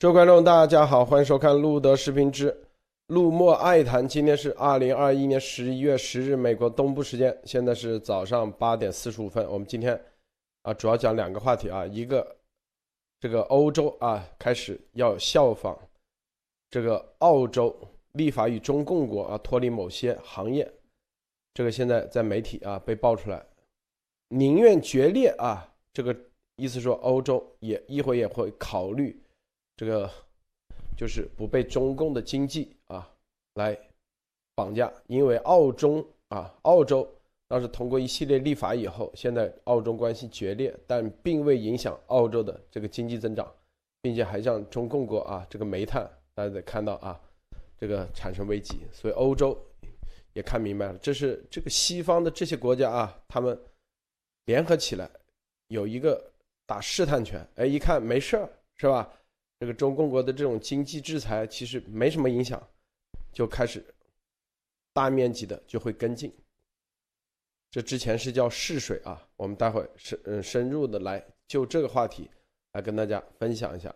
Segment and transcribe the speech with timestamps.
[0.00, 2.56] 各位观众，大家好，欢迎收看路德视频之
[3.08, 4.06] 路莫爱谈。
[4.06, 9.44] 今天是二零二一年十一月十日，美国东部时间，现在是早上八点四十五分。
[9.50, 10.00] 我们今天
[10.62, 12.36] 啊，主要讲两个话题啊，一个
[13.18, 15.76] 这个欧洲啊开始要效仿
[16.70, 17.76] 这个澳洲
[18.12, 20.72] 立法与中共国啊脱离某些行业，
[21.52, 23.44] 这个现在在媒体啊被爆出来，
[24.28, 26.14] 宁愿决裂啊，这个
[26.54, 29.20] 意思说欧洲也一会也会考虑。
[29.78, 30.10] 这个
[30.96, 33.08] 就是不被中共的经济啊
[33.54, 33.78] 来
[34.56, 37.08] 绑架，因为澳中啊，澳洲
[37.46, 43.48] 当时通过一系列立法以后，现在澳中关系决裂，但并未影响澳洲的这个经济增长，
[44.02, 47.20] 并且还让中共国啊这个煤炭大家得看到啊
[47.78, 49.56] 这个产生危机，所以欧洲
[50.32, 53.56] 也看明白了，这是这个西方的这些国家啊，他们
[54.46, 55.08] 联合起来
[55.68, 56.32] 有一个
[56.66, 59.08] 打试探权，哎，一看没事儿是吧？
[59.60, 62.64] 这个中共国的这种经济制裁其实没什么影响，
[63.32, 63.84] 就开始
[64.92, 66.32] 大面积的就会跟进。
[67.68, 72.30] 这之前是叫试水啊，我们待会深嗯深入的来就这个话题
[72.72, 73.92] 来跟大家分享一下。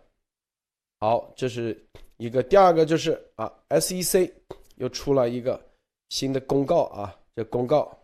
[0.99, 1.81] 好，这是
[2.17, 4.33] 一个，第二个就是啊，SEC
[4.75, 5.65] 又出了一个
[6.09, 7.97] 新的公告啊，这公告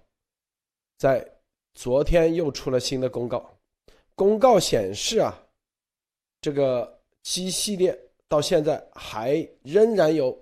[0.96, 1.28] 在
[1.74, 3.52] 昨天又出了新的公告，
[4.14, 5.36] 公告显示啊，
[6.40, 6.96] 这个。
[7.30, 10.34] G 系列到现在还仍然有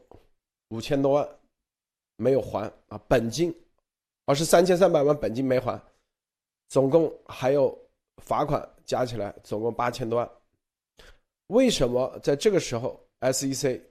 [0.69, 1.29] 五千多万
[2.15, 3.53] 没有还啊本金，
[4.25, 5.83] 而是三千三百万本金没还，
[6.69, 7.77] 总共还有
[8.23, 10.31] 罚款加起来总共八千多万。
[11.49, 13.83] 为什么在这个时候 SEC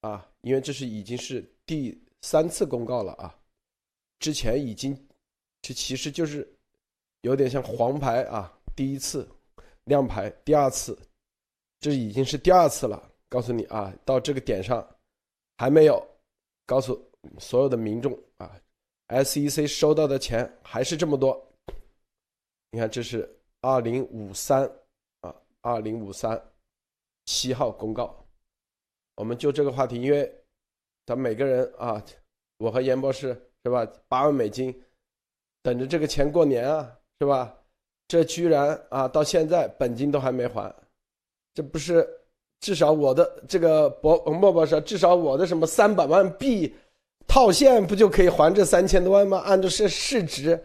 [0.00, 0.26] 啊？
[0.40, 3.38] 因为这是已经是第三次公告了啊，
[4.20, 4.98] 之前已经
[5.60, 6.50] 这其实就是
[7.20, 9.28] 有点像黄牌啊，第一次
[9.84, 10.98] 亮牌，第二次。
[11.82, 14.88] 这已经是第二次了，告诉你啊，到这个点上
[15.58, 16.00] 还没有
[16.64, 17.10] 告诉
[17.40, 18.56] 所有的民众啊
[19.08, 21.44] ，SEC 收到的钱还是这么多。
[22.70, 23.28] 你看，这是
[23.62, 24.62] 二零五三
[25.22, 26.40] 啊，二零五三
[27.24, 28.24] 七号公告。
[29.16, 30.32] 我们就这个话题，因为
[31.04, 32.00] 咱每个人啊，
[32.58, 33.28] 我和严博士
[33.64, 34.72] 是吧，八万美金
[35.62, 37.58] 等着这个钱过年啊，是吧？
[38.06, 40.72] 这居然啊，到现在本金都还没还。
[41.54, 42.08] 这不是
[42.60, 46.74] 至少我的这个博莫博士，至少我的什么三百万币
[47.26, 49.38] 套现不就可以还这三千多万吗？
[49.44, 50.62] 按照市市值，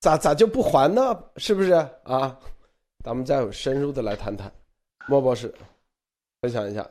[0.00, 1.18] 咋咋就不还呢？
[1.36, 1.72] 是不是
[2.04, 2.38] 啊？
[3.04, 4.50] 咱们再深入的来谈谈，
[5.06, 5.54] 莫博士
[6.40, 6.88] 分享一下。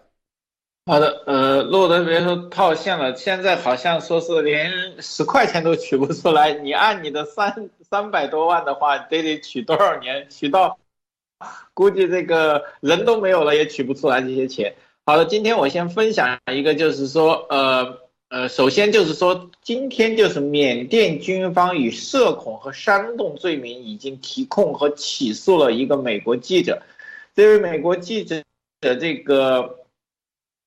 [0.86, 6.54] 好的，呃，洛德别说套现了，现在好像说是连十块钱都取不出来。
[6.54, 10.30] 你按你的三三百多万的话，得得取多少年？
[10.30, 10.78] 取到？
[11.74, 14.76] 估计这个人都没有了，也取不出来这些钱。
[15.06, 17.98] 好了，今天我先分享一个，就是说，呃
[18.30, 26.82] 呃，首先就是说，今天就是缅甸军方以涉恐和煽动罪名已经提控和起诉了一个美国记者。
[27.36, 28.42] 这位美国记者
[28.80, 29.80] 的这个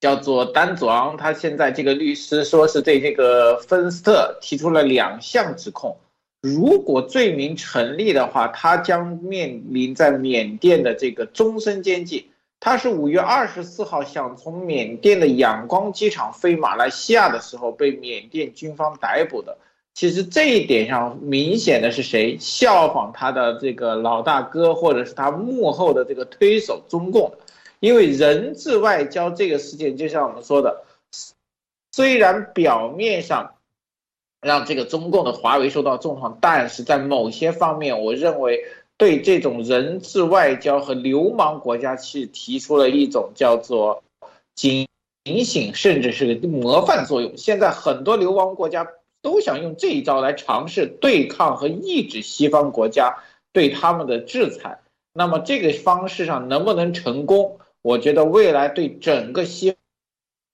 [0.01, 5.97] 叫做丹佐昂，他现在这个律师说是对这个芬斯特提出了两项指控。
[6.43, 12.25] 如果罪名成立的话，他将面临在缅甸的这个终身监禁。
[12.61, 19.59] 他是五月二十四号想从缅甸的仰光机场飞马来西亚的时候被缅甸军方逮捕的。
[19.93, 27.33] 其实这一点上明显的是谁效仿他的这个老大哥，或者是他幕后的这个推手中共。
[27.81, 30.85] 因为人质外交这个事件，就像我们说的，
[31.91, 33.56] 虽然表面上。
[34.41, 38.65] 让这个中共的华为受到重创，但是在某些方面，我认为
[38.97, 44.03] 对这种人质外交和流氓国家是提出了一种叫做
[44.55, 44.87] 警
[45.45, 47.37] 醒，甚至是模范作用。
[47.37, 48.87] 现在很多流氓国家
[49.23, 53.17] 都想用这一招来尝试对抗和抑制西方国家
[53.53, 54.79] 对他们的制裁。
[55.13, 57.59] 那么这个方式上能不能成功？
[57.83, 59.75] 我觉得未来对整个西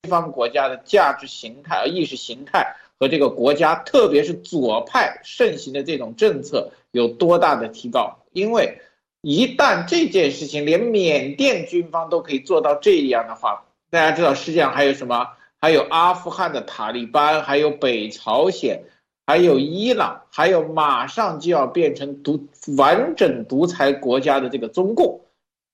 [0.09, 2.77] 方国家的价值形态和意识形态。
[3.03, 8.19] 和这个国家，特别是左派盛行的这种政策有多大的提高？
[8.33, 8.79] 因为
[9.23, 15.31] 一旦这件事情连缅甸军方都可以做到这样的话，大家知道世界上还有什么？
[15.61, 18.85] 还有阿富汗的塔利班，还有北朝鲜，
[19.27, 22.47] 还有伊朗，还有马上就要变成独
[22.77, 25.23] 完整独裁国家的这个中共，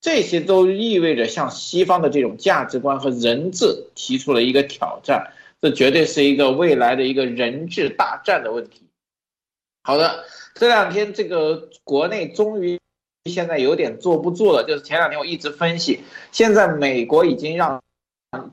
[0.00, 5.34] 这些都意味着向西方的这种价值观和人质提出了一个挑战。
[5.60, 8.86] 这绝对是一个未来的一个人质大战的问题。
[9.82, 10.24] 好的，
[10.54, 12.78] 这两天这个国内终于
[13.24, 16.00] 现在有点坐不住了，就是前两天我一直分析，
[16.30, 17.82] 现在美国已经让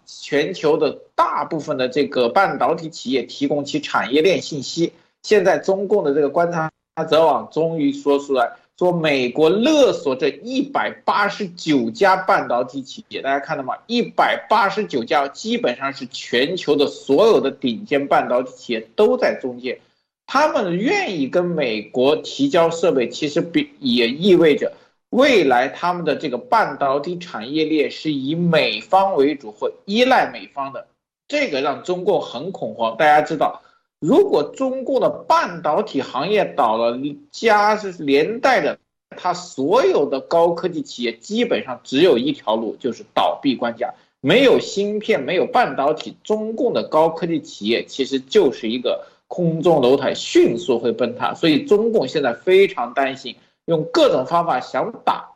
[0.05, 4.93] 全球的大部分的这个半导体企业提供其产业链信息。
[5.23, 6.71] 现在中共的这个观察
[7.09, 13.73] 者网终于说出来，说美国勒索这一百八十九家半导体企业，大家看到吗？
[13.87, 19.79] 一百八十九家，基本上是全球的所有的顶尖半导体企业都在中间。
[20.27, 24.73] 他们愿意跟美国提交设备，其实比也意味着。
[25.11, 30.87] 未来他们的这个半导体产业链是以美方为主或依赖美方的，
[31.29, 32.97] 这个让中共很恐慌。
[32.97, 33.61] 大家知道，
[34.05, 36.95] 如果中共的半导体行业倒了，
[37.31, 38.77] 加是连带的，
[39.17, 43.91] 它所有的高科技企业基本上只有一条路，就是倒闭关家。
[44.21, 51.33] 没有芯片，没有半导体，中共的高科技企业其实就是一个空中楼台，迅速会崩塌。
[51.33, 53.35] 所以中共现在非常担心。
[53.65, 55.31] 用各种方法想打，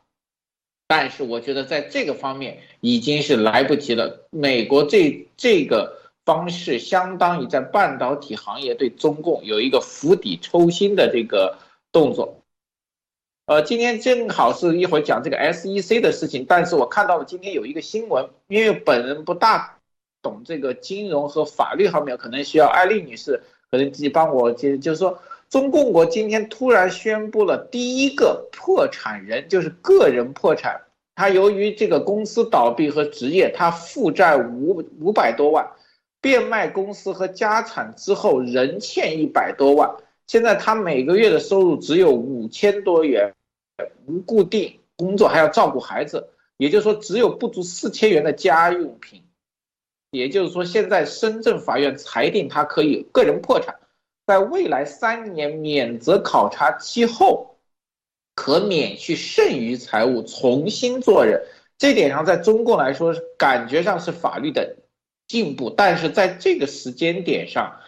[0.88, 4.28] 但是我觉得在这个方面已经是来不及了。
[4.30, 5.99] 美国这这个
[6.30, 11.58] 方式相当于在半导体行业对中共有一个釜底抽薪的这个
[11.92, 12.44] 动作。
[13.48, 19.80] 呃，今天正好是一会儿讲这个 SEC 的事情，但是我看到了今天有一个新闻，因为本人不大
[20.22, 23.42] 懂这个金融和法律方面，可能需要艾丽女士
[23.72, 25.18] 可能自己帮我接，就是说。
[25.50, 30.80] 中共国今天突然宣布了第一个破产人，就是个人破产。
[31.16, 35.68] 他由于这个公司倒闭和职业，他负债五五百多万，
[36.22, 39.96] 变卖公司和家产之后仍欠一百多万。
[40.28, 43.34] 现在他每个月的收入只有五千多元，
[44.06, 49.24] 无固定工作，还要照顾孩子，也就是说只有不足四千元的家用品。
[50.12, 53.76] 也就是说，现在深圳法院裁定他可以个人破产。
[54.26, 57.56] 在未来三年免责考察期后，
[58.34, 61.44] 可免去剩余财物，重新做人。
[61.78, 64.76] 这点上，在中共来说，感觉上是法律的
[65.30, 67.80] 进步，但是在这个时间点上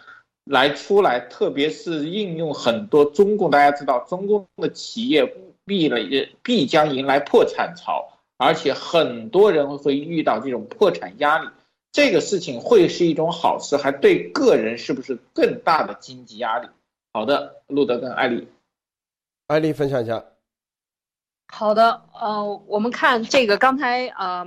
[0.44, 5.34] 来出来，特别是应用很多中共，大家知道，中共的企业
[5.66, 5.98] 必了
[6.42, 8.08] 必将迎来破产潮，
[8.38, 11.48] 而且很多人会遇到这种破产压力。
[11.90, 16.68] 这个事情会是一种好事，还对个人是不是更大的经济压力？
[17.12, 18.48] 好的，路德跟艾丽，
[19.48, 20.24] 艾丽分享一下。
[21.48, 24.46] 好的，呃，我们看这个刚才呃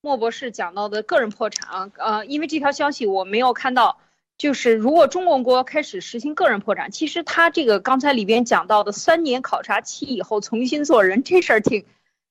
[0.00, 3.98] 莫博士讲到的个人破产啊，呃，因为这条消息我没有看到，
[4.36, 11.84] 就是如果中国国开始实行个人破产，其实他这个刚才里边讲到的三年考察期以后重新做人这事儿挺，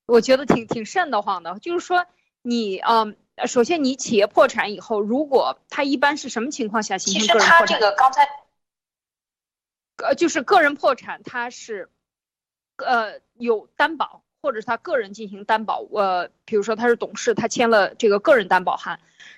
[0.06, 2.06] 我觉得挺挺瘆得慌的，就是说
[2.42, 3.16] 你嗯。
[3.38, 7.68] 呃，首先你企业破产以后，如果他一般是什么情况下形成个人破产？
[7.68, 8.28] 其实他这个刚才，
[9.98, 11.88] 呃，就是个人破产，他是，
[12.78, 15.86] 呃，有担保，或者是他个人进行担保。
[15.92, 18.98] 呃，比如说他是董事，他签了这个个人担保函。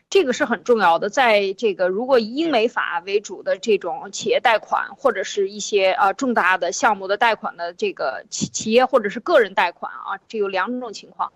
[0.10, 11.32] 这个是很重要的，在这个如果以英美法为主的这种企业贷款，或者是一些呃重大的项目的贷款的这个企企业或者是个人贷款啊，这有两种情况，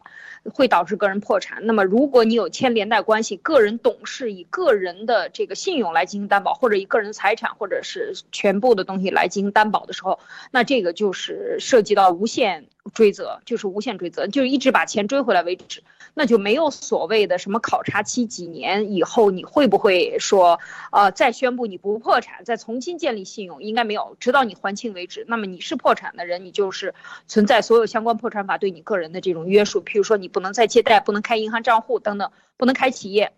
[0.56, 1.68] 会导致个人破产。
[1.68, 10.18] 那么如果你有签连带关系，个人董事以个人的这个信用来进行担保，或者以个人财产或者是全部的东西来进行担保的时候，
[10.50, 15.84] 那这个就是涉及到无限追责，就是无限追责，就是一直把钱追回来为止。
[16.16, 20.60] 那就没有所谓的什么考察期几年年以后你会不会说，
[20.92, 25.26] 呃，再宣布你不破产，再重新建立信用，应该没有，直到你还清为止。
[25.28, 26.96] 那么你是破产的人，你就是
[27.28, 33.34] 存在所有相关破产法对你个人的这种约束，譬如说你不能再借贷，不能开银行账户等等，不能开企业，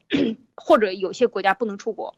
[0.56, 2.14] 或者有些国家不能出国。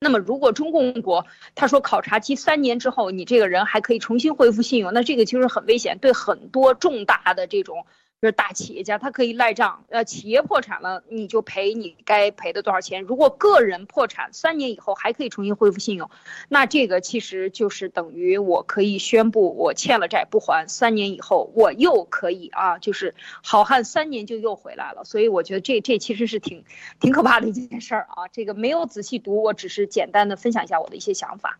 [0.00, 7.84] 那么如果中共国他说考察期三年之后你这个人还可以重新恢复信用，那这个其实很危险，对很多重大的这种。
[8.20, 9.82] 就是大企业家，他可以赖账。
[9.88, 13.02] 呃，企业破产了，你就赔你该赔的多少钱。
[13.02, 16.10] 如果个人破产三年以后还可以重新恢复信用，
[16.50, 25.04] 那这个其实就是等于我可以宣布我欠了债不还，三年以后我又可以啊，就是好汉三年就又回来了。
[25.04, 26.64] 所以我觉得这这其实是挺
[27.00, 28.28] 挺可怕的一件事儿啊。
[28.28, 31.58] 这个没有仔细读，我只是简单的分享一下我的一些想法。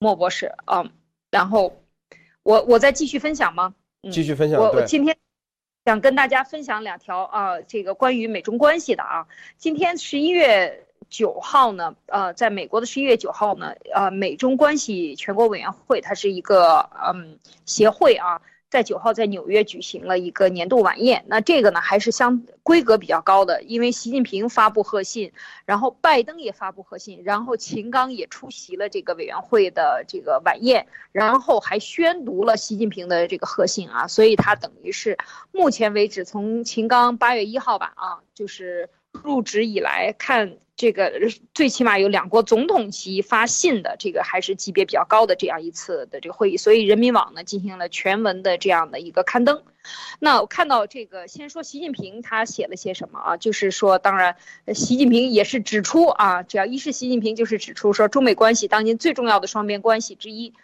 [0.00, 0.90] 莫博士，嗯，
[1.30, 1.80] 然后
[2.42, 3.74] 我我再继续分享吗？
[4.10, 4.60] 继续分享。
[4.60, 5.16] 我我今天。
[5.90, 9.26] 想跟大家分享两条啊，这个关于美中关系的啊。
[9.58, 18.40] 今天十一月九号呢，呃，在美国的十一月九号呢，呃，美中关系全国委员会它是一个嗯协会啊。
[18.70, 21.24] 在九号，在纽约举行了一个年度晚宴。
[21.26, 25.32] 那这个呢，还是相规格比较高的，因为习近平发布贺信，
[25.64, 34.06] 然后拜登也发布贺信，然后秦刚也出席了这个委员会的这个晚宴，然后还宣读了习近平的这个贺信啊。
[34.06, 35.18] 所以他等于是
[35.50, 40.56] 目前为止，从秦刚八月一号吧啊，就是入职以来看。
[40.76, 41.12] 这个
[41.52, 49.62] 最起码有两国总统级发信的，这个还是级别比较高的这样一次的这个会议，所以人民网呢进行了全文的这样的一个刊登。
[50.20, 53.36] 那我看到这个，先说习近平他写了些什么啊？
[53.36, 54.36] 就是说，当然，
[54.72, 60.54] 习近平也是指出啊，只要一是习近平，就是指出说，中美关系当今最重要的双边关系之一。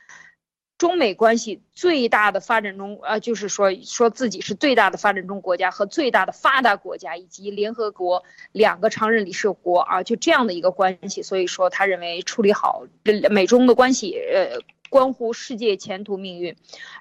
[0.78, 11.23] 中美关系最大的发展中，呃，就是说说自己是最大的发展中国家和最大的发达国家，以及联合国两个常任理事国啊，就这样的一个关系。
[11.23, 12.85] 所以说，他认为处理好
[13.30, 14.59] 美中的关系，呃，
[14.90, 16.54] 关乎世界前途命运。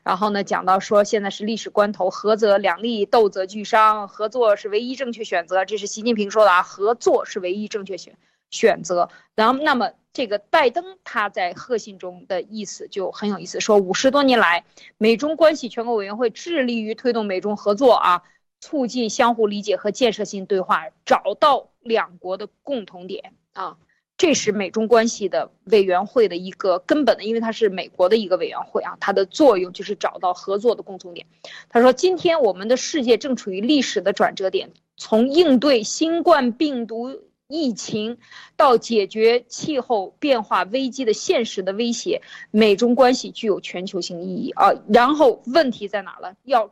[0.06, 5.66] 然后呢，讲到说现在是历史关头，合则两利，斗则俱伤，合作是唯一正确选择。
[5.66, 8.16] 这是习近平说的啊，合作是唯一正确选
[8.50, 9.10] 选择。
[9.36, 9.92] 然后，那么。
[10.16, 14.64] 这个拜登他在贺信中的意思就很有意思，说五十多年来，
[14.98, 18.24] 美中关系全国委员会致力于推动美中合作啊，
[18.62, 23.76] 促进相互理解和建设性对话，找到两国的共同点啊，
[24.18, 31.28] 这是美中关系的委员会的一个根本的，因为它是美国的一个委员会啊，它的作用就是找到合作的共同点。
[31.68, 37.20] 他说，今天我们的世界正处于历史的转折点，从应对新冠病毒。
[37.48, 38.18] 疫情
[38.56, 42.22] 到解决气候变化危机的现实的威胁，
[42.52, 44.74] 美中关系具有全球性意义啊。
[44.88, 46.36] 然后问题在哪了？
[46.44, 46.72] 要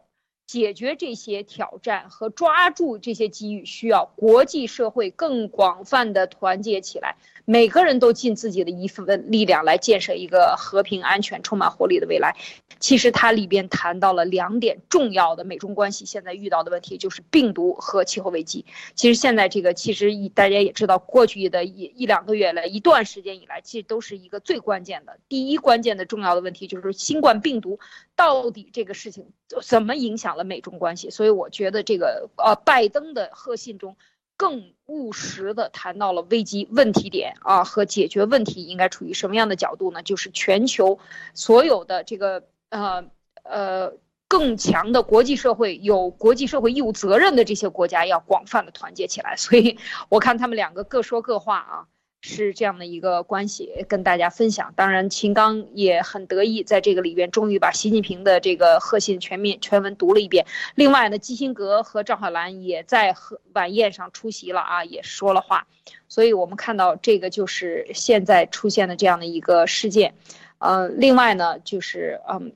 [0.54, 7.16] 解决这些挑战和抓住这些机遇，需要国际社会更广泛的团结起来。
[7.46, 12.36] 每个人都尽自己的一份力量来建设一个和平、安全、充满活力的未来。
[12.80, 18.64] 其实它里边谈到了两点重要的美中关系现在遇到的问题，就是病毒和气候危机。
[18.94, 27.80] 其实现在这个，其实大家也知道，过去的一一两个月来，一段时间以来，其实都是一个最关键的第一关键的重要的问题，就是新冠病毒
[28.16, 31.10] 到底这个事情怎么影响了美中关系。
[31.10, 33.96] 所以我觉得这个呃，拜登的贺信中。
[34.36, 40.02] 更务实的谈到了危机问题点啊和解决问题应该处于什么样的角度呢？
[40.02, 40.98] 就是全球
[41.36, 43.06] 所有的这个呃
[43.44, 43.94] 呃
[44.28, 49.36] 更强的国际社会有国际社会义务责任的这些国家要广泛的团结起来。
[49.38, 49.78] 所以
[50.10, 51.88] 我看他们两个各说各话啊。
[52.26, 54.74] 是这样的一个关系，跟大家分享。
[54.78, 60.46] 当然，秦刚也很得意，在这个里边终于把习近平的这个贺信全面全文读了一遍。
[60.76, 65.68] 另外呢，基辛格和赵海兰也在贺晚宴上出席了啊，也说了话。
[66.08, 70.16] 所以我们看到这个就是现在出现的这样的一个事件。
[70.60, 72.54] 呃，另外呢，就是嗯，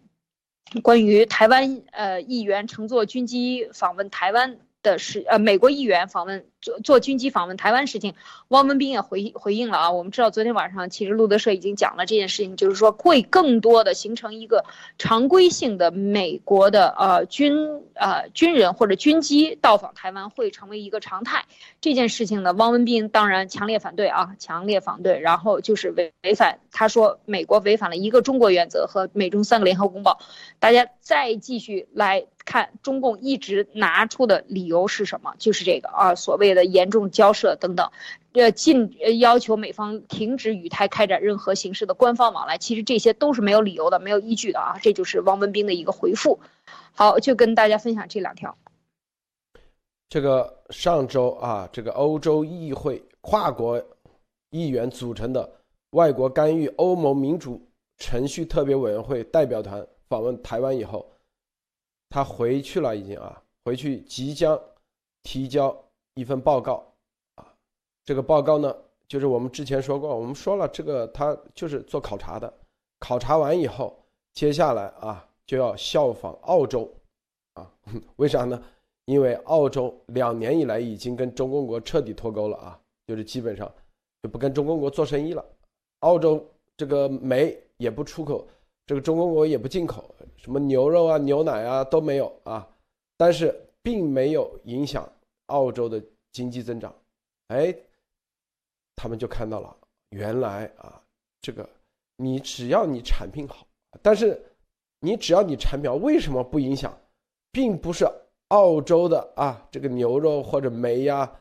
[0.82, 4.58] 关于台湾呃议员乘坐军机访问台湾。
[4.84, 8.14] 的事呃，美国议员访问做做军机访问台湾事情，
[8.50, 9.92] 汪文斌也回回应了啊。
[9.92, 14.66] 我们知道昨天晚上其实路德社已经讲了这件事情，就是说会更多的形成一个
[14.98, 17.56] 常规性的美国的呃军
[17.94, 21.46] 呃军人或者军机到访台湾会成为一个常态。
[21.80, 25.22] 这件事情呢，汪文斌当然强烈反对啊，强烈反对。
[25.22, 30.20] 然后就是违违反，他说美国违反了一个中国原则和美中三个联合公报。
[30.60, 32.26] 大家再继续来。
[32.48, 35.36] 看中共一直拿出的理由是什么？
[35.38, 37.90] 就是这个啊，所谓的的严重交涉等等，
[38.34, 42.58] 呃，禁要求美方停止与台开展任何形式的官方往来。
[42.58, 44.78] 其实这些都是没有理由的，没有依据的啊。
[44.82, 46.40] 这就是汪文斌的一个回复。
[46.94, 48.58] 好，就跟大家分享这两条。
[50.10, 53.82] 这个上周啊，这个欧洲议会跨国
[54.50, 55.50] 议员组成的
[55.92, 57.62] 外国干预欧盟民主
[57.98, 61.10] 程序特别委员会代表团访问台湾以后。
[62.10, 64.58] 他回去了，已经啊，回去即将
[65.24, 65.78] 提交
[66.18, 66.84] 一份报告
[67.36, 67.46] 啊。
[68.04, 68.76] 这个报告呢，
[69.08, 72.54] 就是我们之前说过，我们说了，这个他就是做考察的，
[73.00, 73.98] 考察完以后，
[74.34, 76.92] 接下来啊就要效仿澳洲
[77.54, 77.72] 啊。
[78.18, 78.62] 为啥呢？
[79.06, 83.72] 因为澳洲两年以来已经跟中共国彻底脱钩了啊，就是基本上
[84.22, 85.46] 就不跟中共国做生意了。
[86.00, 86.46] 澳洲
[86.76, 88.46] 这个煤也不出口。
[88.86, 92.66] 这个中国国也不进口什么牛肉啊、牛奶啊都没有啊，
[93.18, 95.06] 但是并没有影响
[95.48, 96.02] 澳洲的
[96.32, 96.96] 经济增长。
[97.48, 97.76] 哎，
[98.96, 99.76] 他们就看到了，
[100.12, 101.02] 原来啊，
[101.42, 101.68] 这个
[102.16, 103.68] 你只要你产品好，
[104.02, 104.42] 但是
[105.02, 106.98] 你只要你产品好，为什么不影响？
[107.52, 108.08] 并不是
[108.50, 111.40] 澳洲的啊，这个牛肉或者煤呀，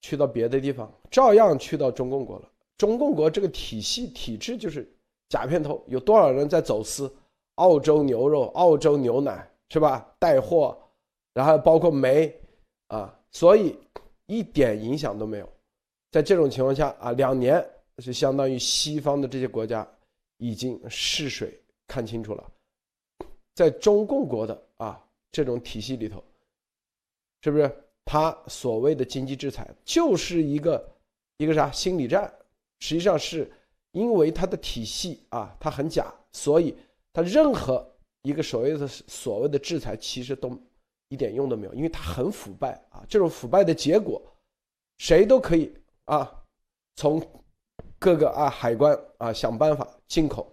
[0.00, 2.48] 去到别的地方，照样去到中共国了。
[2.76, 4.90] 中共国这个体系体制就是。
[5.28, 7.10] 假片头有多少人在走私
[7.54, 10.14] 澳洲牛肉、澳洲牛奶是吧？
[10.18, 10.78] 带货，
[11.32, 12.38] 然后包括煤
[12.88, 13.76] 啊，所以
[14.26, 15.48] 一点影响都没有。
[16.10, 17.64] 在这种情况下啊，两年
[17.98, 19.86] 是相当于西方的这些国家
[20.36, 22.52] 已经试水看清楚了，
[23.54, 26.22] 在中共国的啊这种体系里头，
[27.42, 27.70] 是不是？
[28.04, 30.92] 他所谓的经济制裁就是一个
[31.36, 31.70] 一个啥？
[31.70, 32.30] 心理战，
[32.80, 33.48] 实际上是
[33.92, 36.76] 因为他的体系啊，它很假，所以
[37.12, 37.88] 他任何
[38.22, 40.50] 一个所谓的所谓的制裁其实都
[41.12, 44.20] 一点用都没有，因为它很腐败啊，这种腐败的结果，
[44.98, 45.72] 谁都可以
[46.06, 46.42] 啊，
[46.96, 47.20] 从
[47.98, 50.50] 各个啊海关啊想办法进口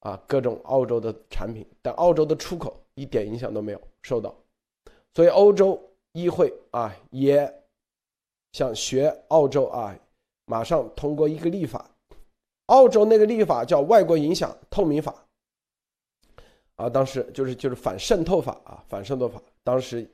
[0.00, 4.34] 啊各种澳洲的产品，但澳洲的出口一点影响都没有受到，
[5.14, 5.80] 所以欧洲。
[6.12, 7.62] 议会啊，也
[8.50, 9.96] 想学澳洲啊，
[10.46, 11.88] 马上通过一个立法。
[12.66, 15.14] 澳洲那个立法叫《外国影响透明法》
[16.74, 19.40] 啊，当时就是就是反渗透法啊，反渗透法。
[19.64, 20.08] 当时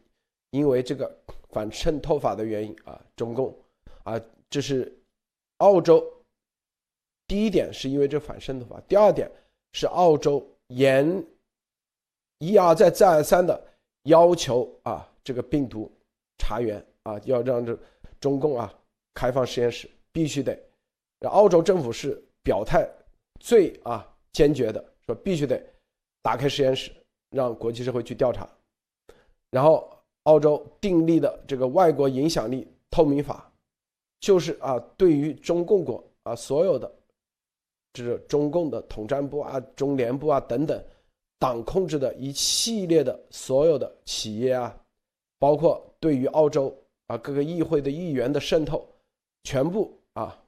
[0.51, 1.15] 因为这个
[1.51, 3.57] 反渗透法的原因啊，中共
[4.05, 4.93] 啊，这是
[5.59, 6.05] 澳洲
[7.27, 9.31] 第一点是因为这反渗透法，第二点
[9.73, 11.25] 是澳洲严
[12.39, 13.67] 一而再再而三的
[14.05, 15.11] 要求啊。
[15.25, 15.91] 这个病毒
[16.39, 17.77] 查源啊，要让这
[18.21, 18.73] 中共啊
[19.13, 20.57] 开放实验室，必须得。
[21.23, 22.89] 澳洲政府是表态
[23.41, 25.61] 最啊坚决的，说必须得
[26.23, 26.93] 打开实验室，
[27.31, 28.49] 让国际社会去调查。
[29.57, 29.91] 然后
[30.25, 33.51] 澳洲订立的这个外国影响力透明法，
[34.21, 36.95] 就是啊对于中共国啊所有的，
[37.95, 40.85] 就是中共的统战部啊、中联部啊等等
[41.39, 44.79] 党控制的一系列的所有的企业啊。
[45.39, 48.87] 包括对于澳洲啊各个议会的议员的渗透，
[49.45, 50.39] 全部啊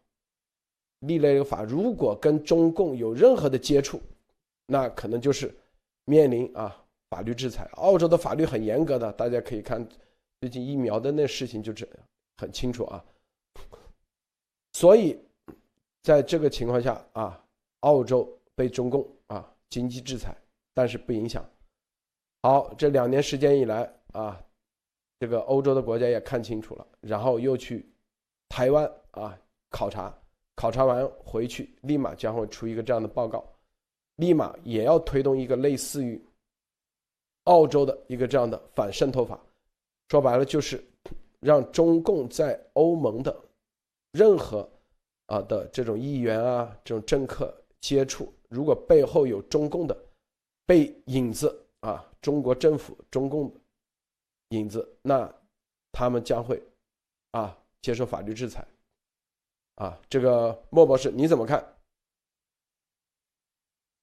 [0.99, 3.99] 立了一个法，如果跟中共有任何的接触，
[4.67, 5.51] 那可能就是
[6.05, 7.69] 面临啊法律制裁。
[7.75, 9.87] 澳洲的法律很严格的，大家可以看
[10.41, 11.97] 最近疫苗的那事情就这样
[12.37, 13.05] 很清楚啊。
[14.73, 15.19] 所以
[16.03, 17.43] 在这个情况下啊，
[17.81, 20.37] 澳洲被中共啊经济制裁，
[20.75, 21.45] 但是不影响。
[22.43, 24.41] 好，这两年时间以来啊。
[25.21, 27.85] 这个欧洲的国家也看清楚了，然后又去
[28.49, 29.37] 台湾啊
[29.69, 30.17] 考察，
[30.55, 33.45] 考察完回去，立马将会出一个这样的报告，
[34.15, 36.25] 立马也要推动一个类似于
[37.49, 39.39] 澳洲的一个这样的反渗透法，
[40.09, 40.83] 说白了就是
[41.41, 43.37] 让中共在欧盟的
[44.13, 44.69] 任何
[45.27, 49.97] 啊的这种议员啊这种政客接触，如果背后有中共的
[50.67, 53.53] 背影子啊，中国政府中共。
[54.53, 55.31] 影子，那
[55.93, 56.59] 他们将会
[57.33, 58.67] 啊接受法律制裁
[59.75, 60.01] 啊。
[60.09, 61.63] 这个莫博士你怎么看？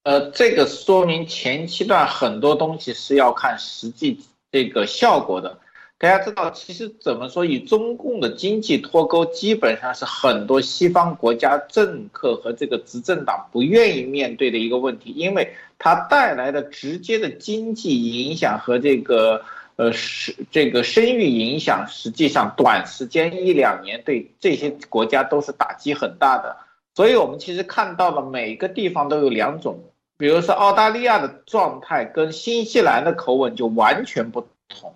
[0.06, 4.20] 呃，这个说明前期段很多东西是要看实际
[4.52, 5.58] 这个效果的。
[5.98, 19.44] 大家知道，其实怎么说，与中共的经济脱钩，基本上是很多西方国家政客和这个执政党不愿意面对的一个问题，因为它带来的直接的经济影响和这个。
[19.78, 26.56] 呃，是这个声誉影响，实际上短时间一两年对这些国家都是打击很大的。
[26.94, 29.84] 所以，我们其实看到了每个地方都有两种，
[30.18, 34.96] 比如说澳大利亚的状态跟新西兰的口吻就完全不同。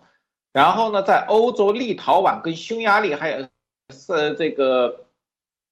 [0.51, 3.47] 然后呢，在欧洲，立陶宛跟匈牙利还有
[3.93, 5.05] 是这个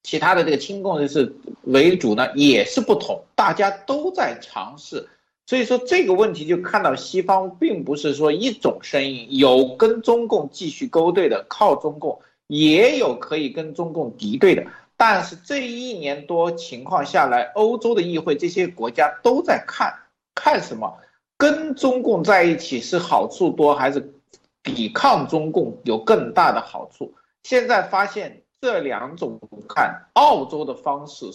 [0.03, 5.09] 其他的这个亲共人士为主呢，也是不同，大家都在尝试。
[5.45, 14.65] 所以说这个问题就看到西方并不是说一种声音，有跟中共继续勾兑的，靠中共，也有可以跟中共敌对的。
[14.97, 19.93] 但是这一年多情况下来，欧洲的议会这些国家都在看
[20.35, 20.97] 看什么，
[21.37, 24.11] 跟中共在一起是好处多还是
[24.63, 27.13] 抵抗中共有更大的好处？
[27.43, 31.27] 现在发现这两种看，澳洲的方式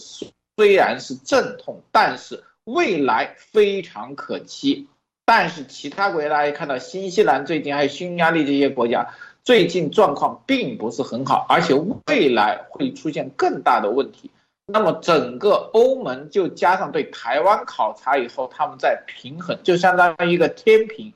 [0.57, 2.43] 虽然是阵痛，但是。
[2.65, 4.87] 未来非常可期，
[5.25, 11.73] 但是其他国家大家看到，新西兰最近还有匈牙利这些国家最近状况并不是很好，而且
[12.07, 14.31] 未来会出现更大的问题。
[14.65, 21.11] 那么整个欧盟就加上对台湾考察以后，他们在平衡，就相当于一个天平，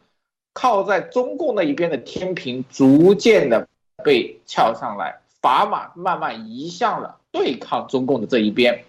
[0.54, 3.66] 靠在中共那一边的天平逐渐的
[4.04, 8.84] 被翘上来，砝码慢慢移向了对抗中共的这一边。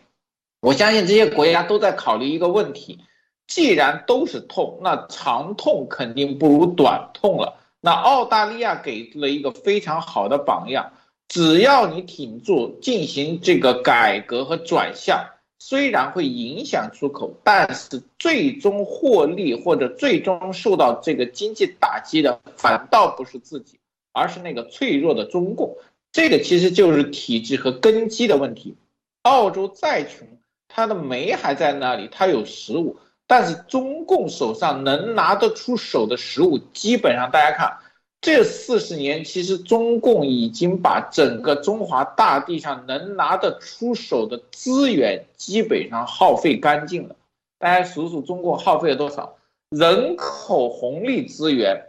[0.61, 2.98] 我相信这些国家都在考虑一个问题：
[3.46, 7.55] 既然都是痛，那长痛肯定不如短痛了。
[7.81, 10.93] 那澳大利亚给出了一个非常好的榜样，
[11.29, 15.27] 只要你挺住，进行这个改革和转向，
[15.59, 23.79] 虽然会影响出口，但是最终获利或者最终受到这个经济打击的，反倒不是自己，
[24.12, 25.77] 而是那个脆弱的中共。
[26.11, 28.77] 这个其实就是体制和根基的问题。
[29.23, 30.27] 澳洲再穷。
[30.71, 37.77] 它的煤还在那里，它有食物，但是中共手上能拿得出手的食物，基本上大家看，
[38.23, 47.14] 这四十年，其实中共已经把整个中华大地上能拿得出手的资源基本上耗费干净了。
[47.59, 49.37] 大家数数，中共耗费了多少
[49.69, 51.85] 人口红利资源？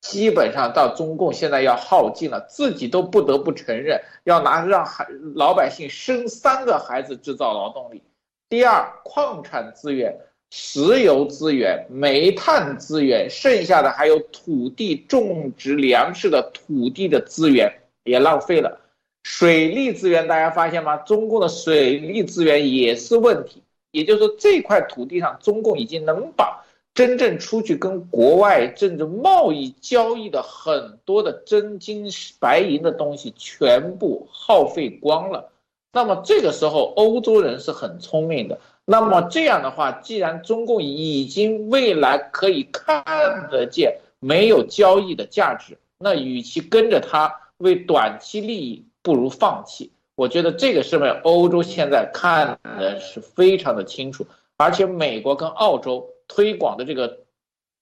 [0.00, 8.02] 基本上到中共现在要耗尽了，自己都不得不承认，要拿让孩老百姓生三个孩子制造劳动力。
[8.48, 10.18] 第二，矿产资源。
[10.50, 17.72] 石油资源、煤炭资源，剩下的还有土地种植粮食的土地的资源
[18.04, 18.80] 也浪费了。
[19.22, 20.96] 水利资源，大家发现吗？
[20.96, 23.62] 中共的水利资源也是问题。
[23.92, 32.08] 也就是说，这块土地上，中共已经能把真正出去跟国外政治贸易交易的很多的真金
[32.38, 35.50] 白银的东西全部耗费光了。
[35.92, 38.58] 那么这个时候，欧洲人是很聪明的。
[38.90, 43.04] 那么这样的话，既然中共已经未来可以看
[43.48, 49.92] 得见没有交易的价值，那与其跟着他为短期利益，不如放弃。
[50.16, 54.26] 我觉得这个是为欧洲现在看的是非常的清楚，
[54.56, 57.20] 而且美国跟澳洲推广的这个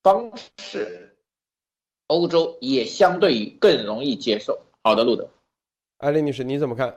[0.03, 1.16] 方式，
[2.09, 4.61] 欧洲也相对于更容易接受。
[4.83, 5.27] 好的，路德，
[5.97, 6.94] 艾丽女士，你怎么看？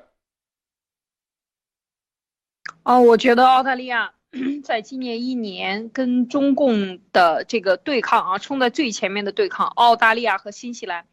[2.83, 4.11] 哦，我觉得澳大利亚
[4.63, 11.05] 在今年一年跟中共的这个对抗啊，冲在最前面的对抗，澳大利亚和新西兰。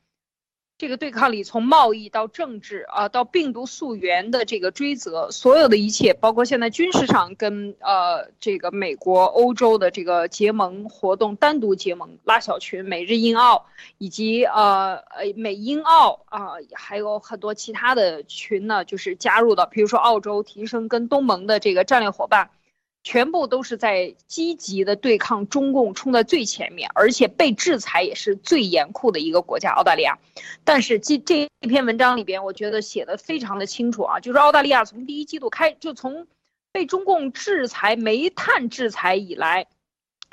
[0.79, 13.67] 这个对抗里，从贸易到政治啊，到病毒溯源的这个追责，所有的一切，包括现在军事上跟呃这个美国、欧洲的这个结盟活动，单独结盟拉小群，美日英澳，
[13.99, 22.51] 以及呃呃美英澳啊，还有很多其他的群呢，就是加入的，比如说澳洲提升跟东盟的这个战略伙伴。
[23.05, 30.19] 全部都是在积极的对抗中共，冲在最前面，而且被制裁也是最严酷的一个国家——澳大利亚。
[30.65, 36.27] 但是这这一篇文章里边，我觉得写的非常的清楚啊，就是澳大利亚从第一季度开，就从
[36.71, 39.69] 被中共制裁煤炭制裁以来，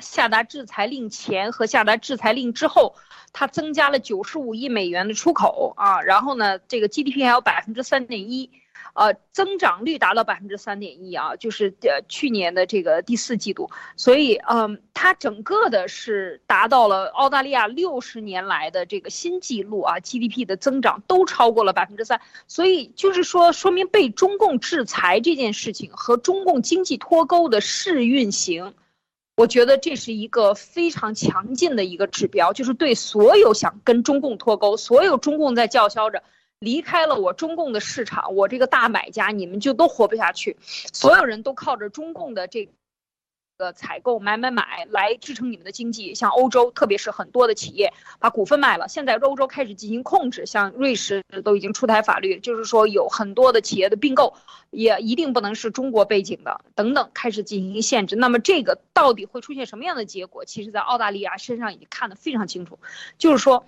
[0.00, 2.94] 下达制裁令前和下达制裁令之后，
[3.32, 8.50] 它增加了九十五亿美元的出口啊，然后呢，这个 GDP 还有百分之三点一。
[8.96, 28.72] 呃，增长率达到百分之三点一啊，就是呃去年的这个第四季度，所以嗯，它整个的是达到了澳大利亚六十年来的这个新纪录啊，GDP 的增长都超过了百分之三，所以就是说，说明被中共制裁这件事情和中共经济脱钩的试运行，
[29.36, 36.22] 我觉得这是一个非常强劲的一个指标，就是对所有想跟中共脱钩，所有中共在叫嚣着。
[36.58, 40.56] 离开了我中共的市场，我这个大买家，你们就都活不下去。
[40.62, 42.68] 所有人都靠着中共的这
[43.58, 46.14] 个采购买买买来支撑你们的经济。
[46.14, 50.46] 像欧洲，特别是很多的企业把股份卖了，现在欧洲开始进行控制。
[50.46, 54.34] 像瑞士都已经出台法律，就是说有很多的企业的并购
[54.70, 58.16] 也一定不能是中国背景的，等等开始进行限制。
[58.16, 60.46] 那么这个到底会出现什么样的结果？
[60.46, 62.78] 其实，在澳大利亚身上已经看得非常清楚，
[63.18, 63.66] 就是说。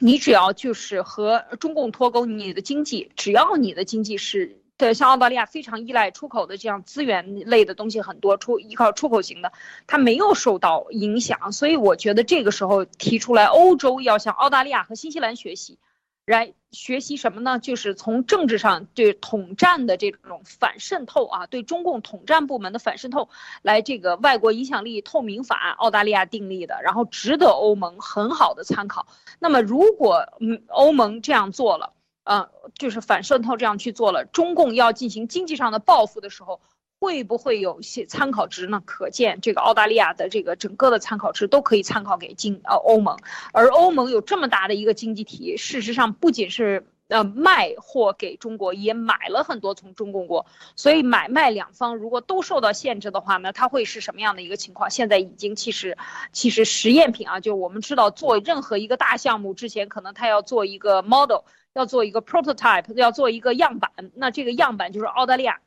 [0.00, 9.52] 你只要就是和中共脱钩，你的经济只要你的经济是对，像澳大利亚非常依赖出口的这样资源类的东西很多，出依靠出口型的，
[9.86, 15.78] 它没有受到影响，所以我觉得这个时候提出来，欧洲要向澳大利亚和新西兰学习。
[16.24, 17.58] 来学习什么呢？
[17.58, 23.28] 就是从政治上对统战的这种反渗透啊，对中共统战部门的反渗透，
[23.60, 29.06] 来这个外国影响力透明法，澳大利亚订立的，然后值得欧盟很好的参考。
[29.40, 31.92] 那么如果嗯欧盟这样做了，
[32.24, 36.60] 嗯，就是反渗透这样去做了，中共要进行经济上的报复的时候。
[37.02, 38.80] 会不会有些参考值呢？
[38.86, 43.18] 可见这个澳大利亚的这个整个的参考值都可以参考给经呃欧盟，
[43.52, 54.88] 而欧盟有这么大的一个经济体，事实上不仅是呃卖货给中国，也买了很多从中共国，所以买卖两方如果都受到限制的话呢，它会是什么样的一个情况？
[54.88, 55.98] 现在已经其实
[56.30, 61.42] 其实实验品啊，就我们知道做任何一个大项目之前，可能它要做一个 model，
[61.74, 65.58] 要做一个 prototype，要做一个样板，那这个样板就是澳大利亚。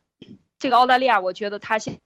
[0.58, 2.00] 这个澳大利亚，我觉得他现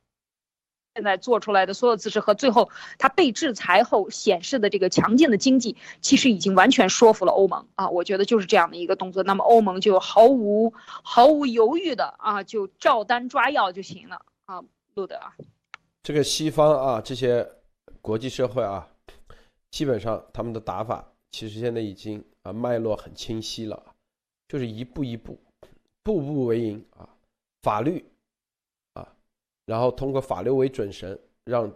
[0.96, 7.90] 现在做出来的所有姿势和最后他被制裁后显示的这个强劲的经济，其实已经完全说服了欧盟啊！
[7.90, 14.64] 我觉得就是这样的一个动作，那么欧盟就毫无毫无犹豫的啊，就照单抓药就行了啊，
[14.96, 15.36] 路德啊。
[16.02, 17.48] 这个西方啊，这些
[18.02, 18.88] 国际社会啊，
[19.70, 23.82] 基本上他们的打法其实现在已经啊脉络很清晰了，
[24.48, 25.40] 就是一步一步，
[26.04, 27.08] 步步为营啊，
[27.62, 28.04] 法律。
[29.70, 31.72] 然后通过法律为准绳，让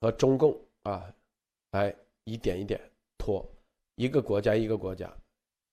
[0.00, 1.12] 和中共啊
[1.72, 2.80] 来一点一点
[3.18, 3.44] 拖，
[3.96, 5.12] 一个国家一个国家，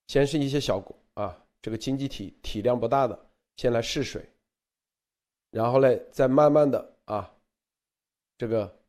[0.07, 4.27] 先是一些小国啊，这个经济体体量不大的，先来试水，
[5.51, 7.31] 然后呢，再慢慢的啊，
[8.35, 8.79] 这个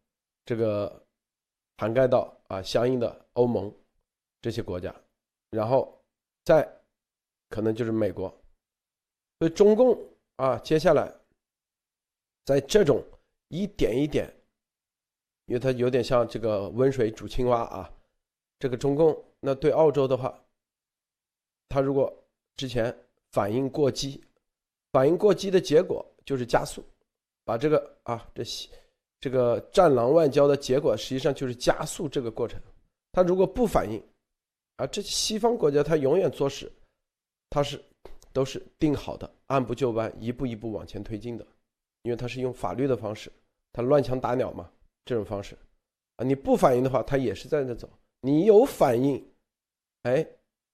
[0.47, 1.05] 这个
[1.77, 3.71] 涵盖到啊相应的欧盟
[4.41, 4.95] 这些国家，
[5.51, 6.03] 然后
[6.47, 6.67] 再
[7.51, 8.35] 可能就是美国，
[9.39, 10.03] 所以中共
[10.37, 11.15] 啊，接下来
[12.45, 13.05] 在这种
[13.49, 14.33] 一点一点，
[15.47, 17.91] 因为它有点像这个温水煮青蛙啊。
[18.59, 20.39] 这个中共那对澳洲的话，
[21.71, 22.15] 他如果
[22.57, 22.95] 之前
[23.33, 24.23] 反应过激，
[24.93, 26.85] 反应过激的结果就是加速，
[27.43, 28.45] 把这个啊这
[29.19, 32.61] 这个战狼外交的结果实际上就是加速这个过程。
[33.13, 33.99] 他如果不反应，
[34.77, 36.71] 啊，这西方国家他永远做事，
[37.49, 37.83] 他是
[38.31, 41.47] 都是定好的，按部就班，一步一步往前推进的，
[42.03, 43.31] 因为他是用法律的方式，
[43.73, 44.71] 他乱枪打鸟嘛，
[45.05, 45.57] 这种方式，
[46.17, 47.89] 啊，你不反应的话，他也是在那走。
[48.23, 49.23] 你有反应，
[50.03, 50.27] 哎，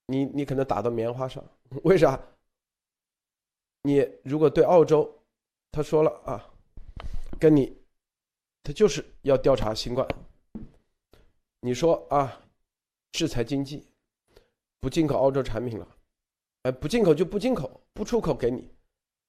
[0.07, 1.45] 你你可能打到棉花上，
[1.85, 2.21] 为啥？
[3.83, 5.09] 你如果对澳洲，
[5.71, 6.49] 他说了啊，
[7.39, 7.77] 跟你，
[8.63, 10.07] 他就是要调查新冠，
[11.61, 12.41] 你说啊，
[13.13, 13.87] 制裁经济，
[14.81, 15.97] 不进口澳洲产品了，
[16.63, 18.69] 哎，不进口就不进口，不出口给你，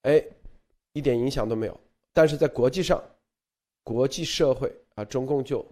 [0.03, 0.23] 哎，
[0.93, 1.79] 一点影响都没有。
[2.17, 2.99] 但是在国际上，
[3.84, 5.63] 国际社会啊，中共就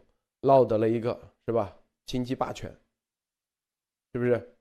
[0.42, 1.76] 落得了一个，是吧？
[2.06, 2.70] 经济霸权，
[4.14, 4.56] 是不是？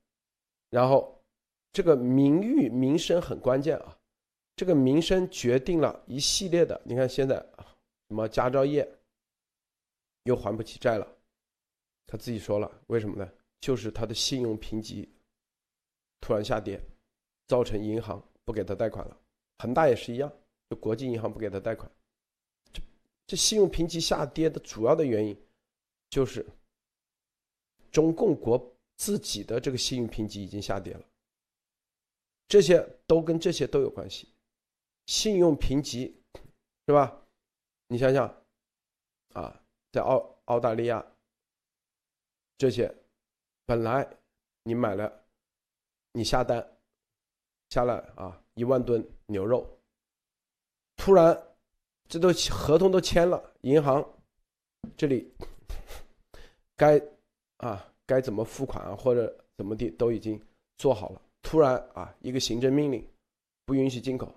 [0.71, 1.23] 然后，
[1.75, 3.99] 这个名誉民生很关键啊，
[4.57, 6.81] 这个民生决定了一系列的。
[6.87, 7.77] 你看现在啊，
[8.09, 8.91] 什么佳兆业
[10.23, 11.07] 又还不起债了，
[12.07, 13.31] 他自己说了，为什么呢？
[13.61, 15.07] 就是他的信用评级
[16.23, 16.81] 突然下跌，
[17.47, 19.15] 造成银行不给他贷款了。
[19.59, 20.33] 恒大也是一样，
[20.75, 21.91] 国际银行不给他贷款。
[22.73, 22.83] 这
[23.27, 25.37] 这信用评级下跌的主要的原因
[26.11, 26.45] 就是。
[27.91, 31.07] 中共国自己的这个信用评级已经下跌了，
[32.49, 34.35] 这些都跟这些都有关系。
[35.07, 36.21] 信用评级
[36.89, 37.25] 是吧？
[37.87, 38.27] 你想想
[39.35, 41.07] 啊，在澳澳大利亚
[42.59, 42.93] 这些
[43.65, 44.05] 本来
[44.65, 45.25] 你买了，
[46.11, 46.77] 你下单
[47.71, 49.74] 下来啊一万吨牛肉，
[51.05, 51.39] 突然
[52.09, 54.03] 这都合同都签了，银行
[54.97, 55.31] 这里
[56.75, 56.99] 该。
[57.59, 60.41] 啊，该怎么付款啊，或者怎么地都已经
[60.79, 61.21] 做好了。
[61.43, 63.07] 突然啊，一个行政命令，
[63.67, 64.35] 不允许进口，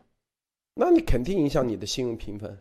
[0.73, 2.57] 那你肯定影响你的信用评分。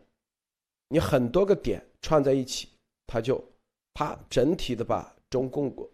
[0.88, 2.68] 你很多个点串在一起，
[3.08, 3.42] 它就
[3.92, 5.88] 啪，整体的把中共国、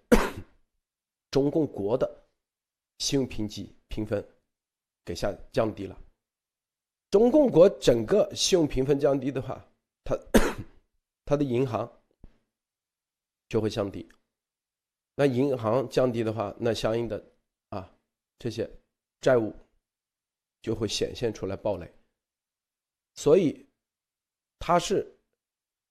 [1.30, 2.06] 中共国的
[2.98, 4.22] 信用评级评分
[5.02, 5.98] 给下降低了。
[7.12, 9.62] 中共国整个信用评分降低的话，
[10.02, 10.18] 它
[11.26, 11.86] 它的银行
[13.50, 14.08] 就会降低。
[15.14, 17.22] 那银行降低的话，那相应的
[17.68, 17.94] 啊
[18.38, 18.68] 这些
[19.20, 19.54] 债务
[20.62, 21.86] 就会显现出来暴雷。
[23.14, 23.66] 所以
[24.58, 25.06] 它是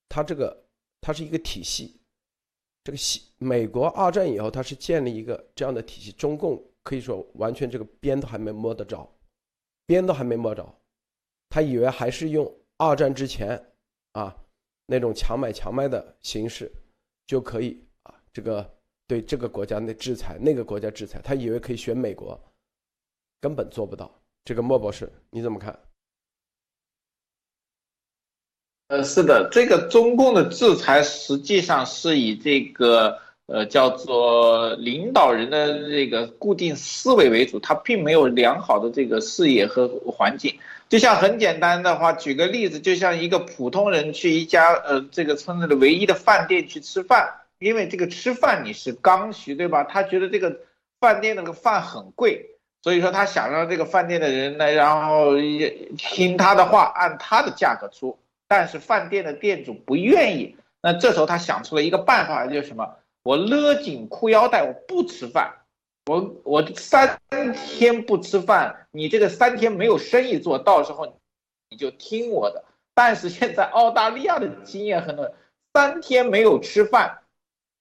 [0.09, 0.65] 它这个
[1.01, 2.01] 它是一个体系，
[2.83, 9.07] 这个系美国二战以后它是建立一个这样的体系，中共可以说完全这个边都还没摸得着，
[9.85, 10.67] 边都还没摸着，
[11.51, 13.63] 他以为还是用二战之前
[14.13, 14.35] 啊
[14.87, 16.71] 那种强买强卖的形式
[17.27, 18.67] 就可以啊这个。
[19.07, 22.41] 对这个国家的制裁，那个国家制裁，他以为可以选美国，
[23.41, 24.09] 根本做不到。
[24.45, 25.77] 这个莫博士，你怎么看？
[28.87, 40.57] 呃，是的，这个中共的制裁实际上是以这个呃叫做领导人的这个固定思维为主，他并没有良好的这个视野和环境。
[40.91, 47.33] 就像很简单的话，举个例子，就像一个普通人去一家呃这个村子的唯一的饭店去吃饭。
[47.59, 49.85] 因为这个吃饭你是刚需，对吧？
[49.85, 50.59] 他觉得这个
[50.99, 55.37] 饭店那个饭很贵，所以说他想让这个饭店的人呢，然后
[55.95, 58.19] 听他的话，按他的价格出。
[58.49, 62.95] 但是饭店的店主不愿意，那这时候他想出了一个办法，就是什么？
[63.23, 65.53] 我勒紧裤腰带，我不吃饭，
[66.05, 67.19] 我我三
[67.53, 71.17] 天不吃饭，你这个三天没有生意做到时候，
[71.69, 72.63] 你就听我的。
[72.93, 75.31] 但是现在澳大利亚的经验很多，
[75.73, 77.19] 三天没有吃饭。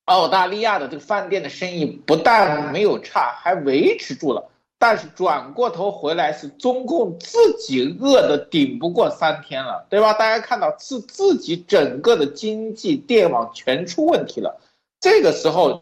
[0.05, 4.51] 澳大利亚的这个饭店的生意不但没有差，还维持住了。
[4.79, 10.13] 但是转过头回来，是中共自己饿的顶不过三天了，对吧？
[10.15, 14.59] 大家看到是自己整个的经济电网全出问题了。
[14.99, 15.81] 这个时候，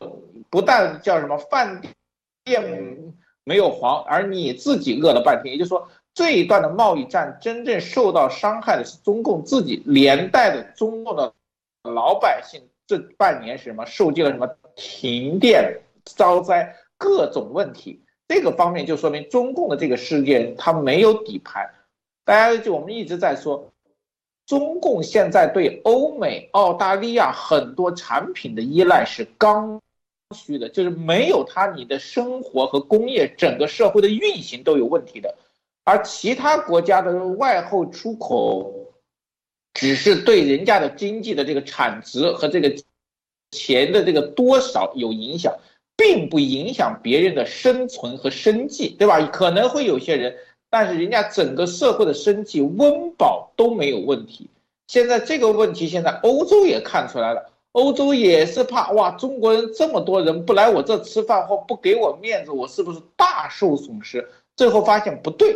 [0.51, 1.95] 不但叫什么饭店
[2.49, 5.53] 电没有黄，而你自己饿了半天。
[5.53, 11.33] 也就是说，这一段的贸易战真正受到伤害的是中共自己，连带的中共的
[11.85, 12.61] 老百姓。
[12.87, 18.03] 这半年是什么受尽了什么停电、遭灾各种问题。
[18.27, 21.71] 这个方面就说明中共的这个事件它没有底牌。
[22.25, 23.71] 大家就我们一直在说，
[24.47, 29.81] 中共现在对欧美、澳大利亚很多产品的依赖是刚
[30.35, 35.35] 虚的，就是没有它，你的生活和工业整个社会的运行都有问题的。
[35.85, 38.93] 而其他国家的外后出口，
[39.75, 42.75] 只是对人家的经济的这个产值和这个
[43.53, 45.57] 钱的这个多少有影响。
[46.01, 49.21] 并不影响别人的生存和生计，对吧？
[49.33, 50.37] 可能会有些人，
[50.71, 54.49] 但是人家整个社会的生计温饱都没有问题。
[54.87, 64.29] 现在这个问题，现在欧洲也看出来了，欧洲也是怕哇，中国人这么多人不来我这吃饭或不给我面子，我是不是大受损失？
[64.57, 65.55] 最后发现不对，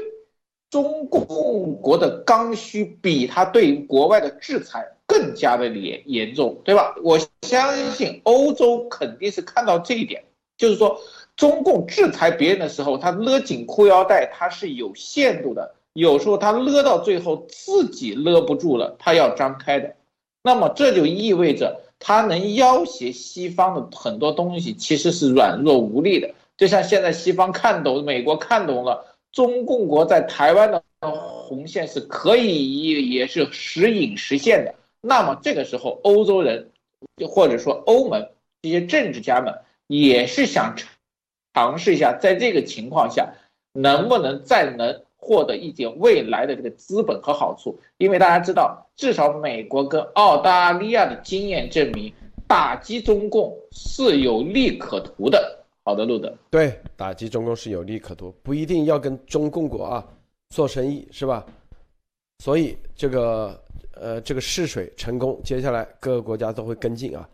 [0.70, 6.94] 中共国的刚需比他对国外的制裁更加的严严重，对吧？
[7.02, 10.22] 我相信欧洲肯定是看到这一点。
[10.56, 11.00] 就是说，
[11.34, 15.74] 中共制裁别人的时候，他勒紧裤腰带，他是有限度的。
[15.92, 19.96] 有时候他勒到最后自己勒不住了，他要张开的。
[20.44, 26.34] 那么这就意味着他能要挟西方的很多东西，其实是软弱无力的。
[26.56, 34.74] 就像现在西方看懂，美国看懂了，中共国在台湾的红线是可以也是时隐时现的。
[35.00, 36.70] 那么这个时候，欧洲人，
[37.28, 38.28] 或者说欧盟
[38.62, 39.54] 这些政治家们。
[39.88, 40.74] 也是想
[41.52, 43.34] 尝试一下，在这个情况下，
[43.74, 47.78] 能不能再能获得一点未来的这个资本和好处？
[47.98, 52.12] 因为大家知道，至少美国跟澳大利亚的经验证明，
[52.48, 55.60] 打击中共是有利可图的。
[55.84, 60.06] 好的，路德，对，打击中共是有利可图，不一定要跟中共国啊
[60.50, 61.44] 做生意，是吧？
[62.38, 63.60] 所以这个
[63.94, 67.28] 呃，这个试水成功，接下来各个国家都会跟进啊。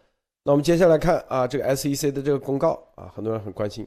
[0.44, 3.86] 那我们接下来看啊，这个 SEC 的这个公告啊，很多人很关心，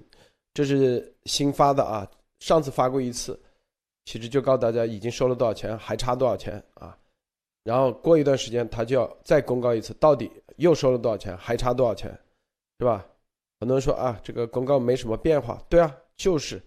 [0.54, 2.08] 这是新发的啊，
[2.40, 3.40] 上次发过一次，
[4.06, 6.98] 其实就告诉大家已经收了多少钱，还差多少钱啊，
[7.64, 12.10] 然后过一段时间他就要再公告一次，到底又收了多少钱，还差多少钱，
[12.80, 13.06] 是吧？
[13.60, 16.62] 很多人说啊，这个公告没什么变化，对啊，就是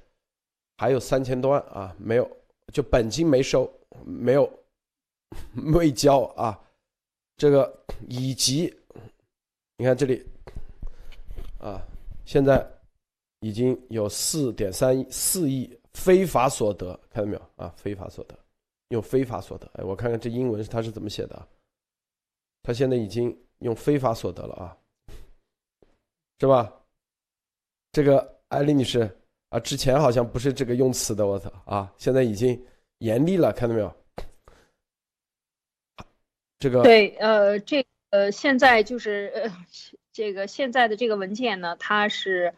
[0.76, 2.30] 还有三千多万啊，没有，
[2.72, 3.68] 就本金没收，
[4.04, 4.48] 没有
[5.74, 6.58] 未交啊，
[7.36, 8.72] 这个以及。
[9.76, 10.24] 你看这里，
[11.58, 11.82] 啊，
[12.24, 12.64] 现在
[13.40, 17.72] 已经有四点三亿四亿非法所得，看到没有啊？
[17.76, 18.38] 非法所得，
[18.88, 21.48] 用非法所得，哎，我看看这英文它是怎么写的？
[22.62, 24.76] 他现在已经用非法所得了啊，
[26.38, 26.72] 是吧？
[27.92, 29.08] 这个艾丽女士
[29.48, 32.62] 啊，之前好像不是这个用词的，我操啊，现在已经
[32.98, 33.94] 严厉了，看到没有？
[36.58, 37.84] 这个对，呃，这。
[38.10, 39.52] 呃，现在就是呃，
[40.12, 42.54] 这个现在的这个文件呢，它是，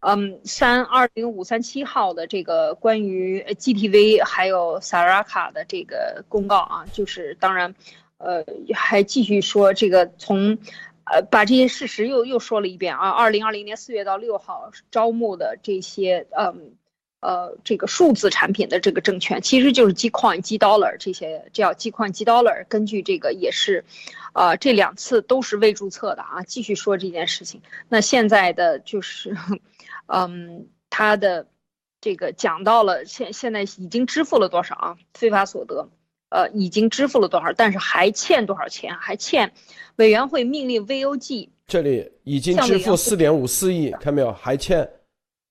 [0.00, 7.74] 嗯，三二零五三七号的这个关于 GTV 还有萨拉卡的这个公告啊，就是当然，
[8.18, 10.58] 呃，还继续说这个从，
[11.04, 16.72] 呃，把这些事实又又说了一遍啊，二零二零年四月到六号招募的这些，嗯。
[17.20, 22.64] 呃，这个数字产品的这个证券其实就是 G Coin、G Dollar 这些叫 G Coin、G Dollar。
[22.68, 23.84] 根据这个也是，
[24.34, 26.44] 呃，这两次都是未注册的啊。
[26.44, 29.36] 继续说这件事情，那现在的就是，
[30.08, 31.46] 嗯，他的
[32.00, 34.96] 这个讲到了现现在已经支付了多少啊？
[35.14, 35.88] 非法所得，
[36.28, 37.52] 呃，已经支付了多少？
[37.52, 38.94] 但是还欠多少钱？
[38.96, 39.52] 还欠
[39.96, 44.32] 委员会命令 VOG 这里已经支付四点五四亿，看没有？
[44.32, 44.88] 还欠。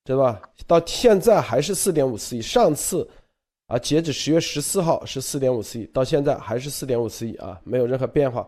[0.04, 0.42] 对吧？
[0.66, 2.42] 到现在还是四点五四亿。
[2.42, 3.06] 上次，
[3.66, 8.48] 啊，截止十月十四号是四点五四亿，到现在还是四点五四亿啊，没有任何变化。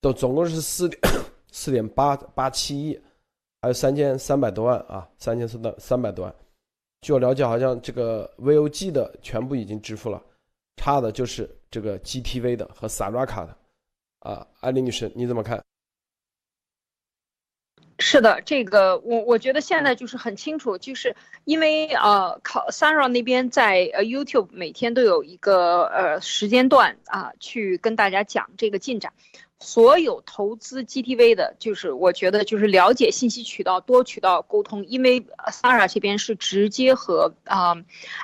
[0.00, 1.02] 都总共是四点
[1.50, 3.00] 四点八八七亿，
[3.62, 6.34] 还有三千三百多万啊，三千三的三百多万。
[7.02, 10.22] 据我了解，好像这个 VOG 的全部已经支付了，
[10.76, 13.56] 差的就是这个 GTV 的和 Saraka 的。
[14.20, 15.62] 啊，艾丽女士，你怎么看？
[17.98, 21.14] 是的，这个我我觉得现在就是很清楚，就是
[21.44, 29.12] 因为呃，考 Sarah 那边在呃 YouTube 每天都有一个呃时间段啊，去跟大家讲这个进展。
[29.62, 37.76] 所有投资 GTV 的，就是我觉得就是了解信息渠道，多渠道沟通，因为 s a r a 这边是直接和啊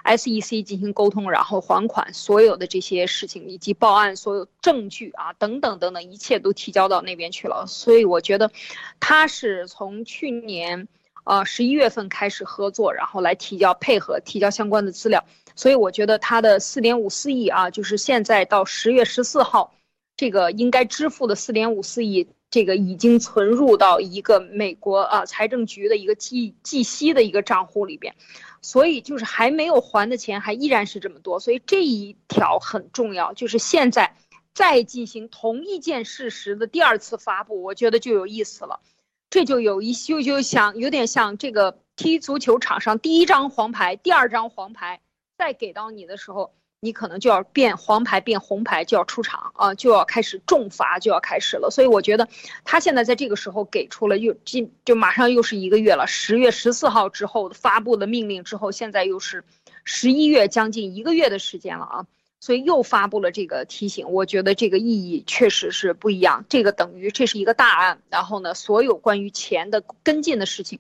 [0.05, 7.67] SEC 进行沟通，然后还款，所有的这些事情以及报案所有证据啊等等等等，一切都提交到那边去了。
[7.69, 8.51] 所以我觉得
[8.99, 10.89] 他是从去年
[11.25, 15.23] 呃十一月份开始合作，然后来提交配合提交相关的资料。
[15.55, 19.76] 所以我觉得他的四点五四亿啊，就是现在到十月十四号。
[20.17, 28.15] 这个应该支付的四点五四亿，这个已经存入到一个美国啊财政局的一个计计息的一个账户里边，
[28.63, 34.17] 所以就是还没有还的钱还依然是这么多，所以这一条很重要，就是现在
[34.55, 38.81] 再进行同一件事实的第二次发布，我觉得就有意思了，
[39.29, 45.03] 这就有一就就像有点像这个踢足球场上第一张黄牌，第二张黄牌
[45.37, 46.55] 再给到你的时候。
[46.87, 51.69] 你可能就要变黄牌变红牌，就要出场啊，就要开始重罚，就要开始了。
[51.69, 52.29] 所以我觉得
[52.65, 56.07] 他现在在这个时候给出了又进，就马上又是一个月了。
[56.07, 59.43] 十月十四号之后发布的命令之后，现在又是
[59.83, 62.07] 十一月将近一个月的时间了啊，
[62.39, 64.09] 所以又发布了这个提醒。
[64.11, 66.45] 我觉得这个意义确实是不一样。
[66.49, 70.79] 这个等于这是一个大案，然后呢，所有关于钱的跟进的事情，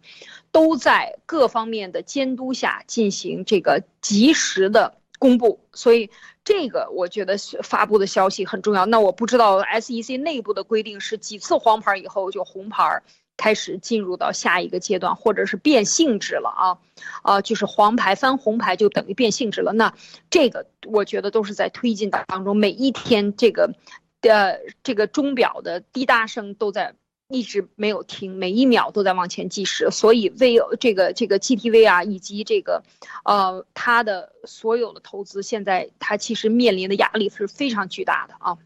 [0.53, 4.96] 都在各方面的监督下进行这个及时的。
[5.19, 6.11] 公布，所以
[6.45, 8.87] 这个我觉得发布的消息很重要。
[8.87, 13.03] 那我不知道 SEC 内部的规定是几次黄牌以后就红牌
[13.37, 16.79] 开始进入到下一个阶段，或者是变性质了啊？
[17.23, 19.73] 啊，就是黄牌翻红牌就等于变性质了。
[19.73, 19.95] 那
[20.31, 23.75] 这个我觉得都是在推进当中，每一天这个，
[24.23, 26.95] 呃，这个钟表的滴答声都在。
[27.29, 32.81] 一直没有停，每一秒都在往前计时，所以 V 这个这个 GTV 啊，以及这个，
[33.25, 38.57] 呃，它的所有的投资，现在它其实面临的压力是非常巨大的啊。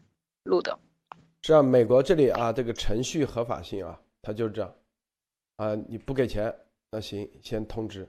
[0.43, 0.77] 路德，
[1.41, 4.75] 是啊，美国这里啊，这个程序合法性啊，它就是这样，
[5.57, 6.53] 啊，你不给钱，
[6.91, 8.07] 那行，先通知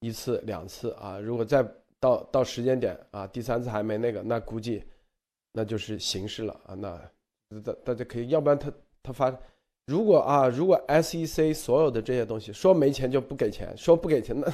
[0.00, 1.64] 一次两次啊，如果再
[2.00, 4.82] 到到时间点啊，第三次还没那个，那估计
[5.52, 8.72] 那就是形式了啊，那大大家可以，要不然他
[9.04, 9.32] 他发。
[9.88, 14.52] 如果啊，如果 SEC 所有的这些东西说没钱就不给钱，说不给钱，那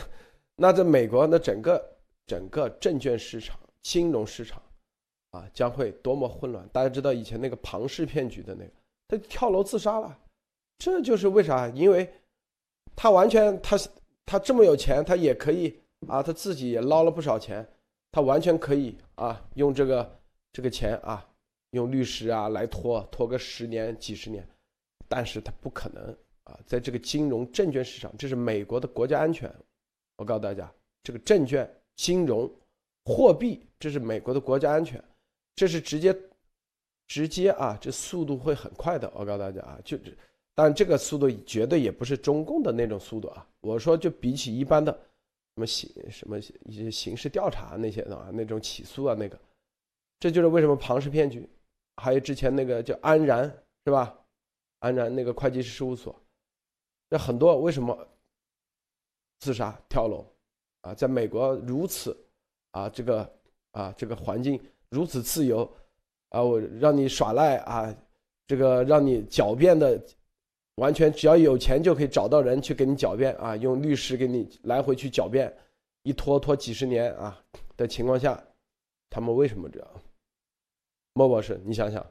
[0.54, 1.84] 那在美国那整个
[2.24, 4.62] 整个证券市场、金融市场
[5.32, 6.64] 啊，将会多么混乱！
[6.68, 8.70] 大家知道以前那个庞氏骗局的那个，
[9.08, 10.16] 他跳楼自杀了，
[10.78, 11.66] 这就是为啥？
[11.70, 12.08] 因为
[12.94, 13.76] 他完全他
[14.24, 15.76] 他这么有钱，他也可以
[16.06, 17.66] 啊，他自己也捞了不少钱，
[18.12, 20.16] 他完全可以啊，用这个
[20.52, 21.26] 这个钱啊，
[21.72, 24.48] 用律师啊来拖拖个十年、几十年。
[25.14, 26.04] 但是它不可能
[26.42, 29.48] 啊，在这个金融证券市场，这是美国的国家安全。
[30.16, 30.68] 我告诉大家，
[31.04, 32.50] 这个证券、金融、
[33.04, 35.00] 货币，这是美国的国家安全，
[35.54, 36.12] 这是直接、
[37.06, 39.08] 直接啊，这速度会很快的。
[39.14, 39.96] 我告诉大家啊，就，
[40.52, 43.46] 但这个速度绝对也不是中共的那种速度啊。
[43.60, 44.92] 我说，就比起一般的
[45.54, 49.38] 什么刑、什么一些刑事调查那些的啊，那种起诉啊，那个，
[50.18, 51.48] 这就是为什么庞氏骗局，
[52.02, 53.44] 还有之前那个叫安然，
[53.84, 54.12] 是吧？
[54.84, 56.14] 安然那个会计师事务所，
[57.08, 58.06] 那很多为什么
[59.40, 60.26] 自杀跳楼
[60.82, 60.92] 啊？
[60.92, 62.14] 在美国如此
[62.72, 63.38] 啊，这个
[63.70, 64.60] 啊这个环境
[64.90, 65.66] 如此自由
[66.28, 67.96] 啊，我让你耍赖啊，
[68.46, 69.98] 这个让你狡辩的，
[70.74, 75.50] 完全只要有钱就可以找到人去给你狡辩啊，用律师给你来回去狡辩，
[76.02, 77.42] 一拖拖几十年啊
[77.74, 78.38] 的情况下，
[79.08, 79.88] 他们为什么这样？
[81.14, 82.04] 莫博士，你想想。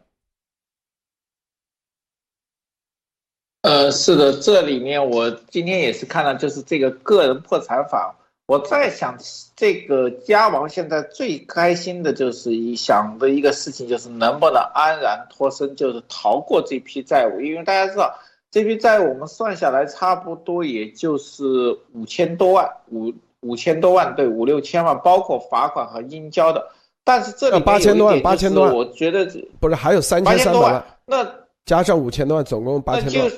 [3.64, 8.14] 呃，是的，这里面我今天也是看到，就是这个个人破产法。
[8.46, 9.18] 我在想，
[9.56, 17.40] 这个家王现在最开心的就是一想的一个事情，就是能不能安然脱身，就是逃过这批债务。
[17.40, 18.14] 因为大家知道，
[18.52, 21.44] 这批债务我们算下来差不多也就是
[21.94, 26.68] 五千多万，五五千多万，对，五六千万，包括罚款和应交的。
[27.06, 29.26] 但是这里八千多万，八千多万，我觉得
[29.62, 31.26] 不是还有三千三百万，那
[31.66, 33.32] 加上五千多万，总共八千多万。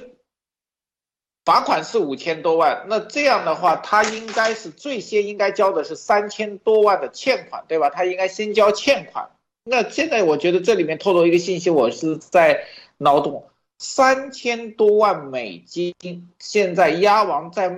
[1.46, 7.92] 罚款是五千多万，那这样的话，他应该是最先应该交的是三千多万的欠款，对吧？
[7.92, 9.30] 他应该先交欠款。
[9.64, 12.66] 那现在我觉得这里面透露一个信息，我是在
[12.98, 15.94] 脑洞：三千多万美金，
[16.40, 17.76] 现在鸭王在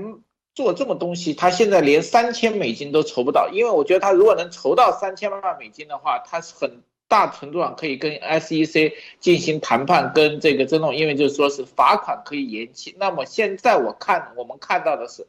[0.55, 6.81] 做这么东西，他现在连三千美金都筹不到，因为我觉得他如果能筹到三千万美金的话，他是很。
[7.07, 12.95] 大程度上可以跟 SEC 进行谈判，跟这个争论，因为就是说是罚款可以延期。
[12.99, 15.25] 那么现在我看我们看到的是，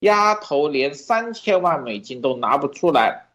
[0.00, 3.26] 丫头连三千万美金都拿不出来。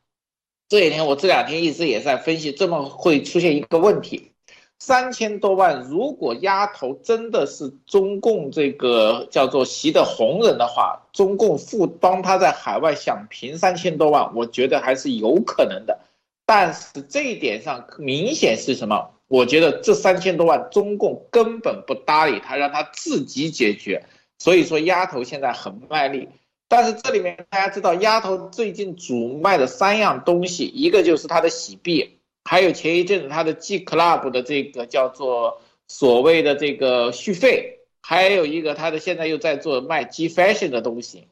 [0.67, 4.31] 这几天我这两天一直也在分析，这么会出现一个问题：
[4.79, 15.99] 三千多万，如果丫头真的是中共这个叫做习的红人的话，中共付帮他在海外想平三千多万，我觉得还是有可能的。
[16.45, 19.11] 但是这一点上明显是什么？
[19.27, 24.05] 我觉得这三千多万，中共根本不搭理他，让他自己解决。
[24.37, 26.29] 所以说，丫头现在很卖力。
[26.67, 41.27] 但是这里面大家知道，丫头最近主卖的三样东西，一个就是她的洗币，还有前一阵子她的 G Club 的这个叫做所谓的这个续费，还有一个她的现在又在做卖 G Fashion 的东西，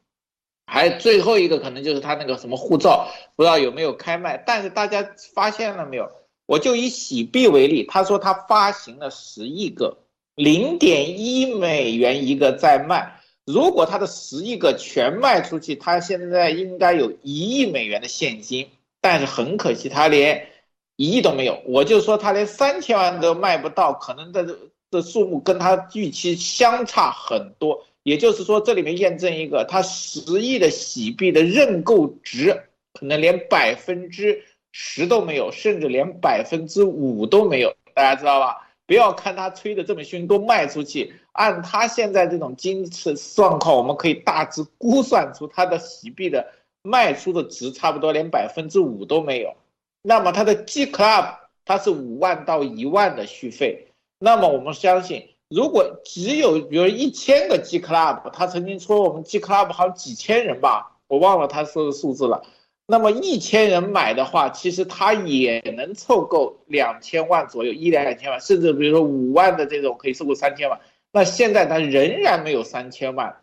[0.66, 4.42] 还最后一个可能就是他那个什么护照，不知道有没有开卖。
[4.46, 6.10] 但是大家发现了没有？
[6.46, 9.98] 我就以喜币为例，他说他发行了十亿个，
[10.36, 13.20] 零点一美元一个在卖。
[13.46, 18.70] 如果他的十亿个全卖出去，他现在应该有一亿美元的现金。
[19.02, 20.48] 但是很可惜，他连
[20.96, 21.62] 一亿都没有。
[21.66, 24.58] 我就说他连三千万都卖不到，可能的
[24.90, 27.86] 的数目跟他预期相差很多。
[28.04, 34.44] 也就是说，这里面验证一个，他十亿的洗币的认购值可能连百分之。
[34.76, 38.68] 十都没有，甚至连百分之五都没有，大家知道吧？
[38.88, 41.14] 不要看他吹的这么凶，都卖出去。
[41.34, 46.52] 按他现在这种经济状况，我们可以大致估算出他的洗币的
[46.82, 49.56] 卖出的值差不多连百分之五都没有。
[50.02, 51.36] 那么他的 G Club
[51.66, 62.42] 它是五万到一万的续费，那么我们相信，如果只有比如一千个 G Club，他曾经说我们 G Club 好几千人吧，我忘了他说的数字了。
[62.88, 70.80] 那么一千人买的话，其实他也能凑够两千万左右，一两千万，甚至比如说五万的这种可以凑够三千万。
[71.12, 73.38] 那现在他仍然没有三千万，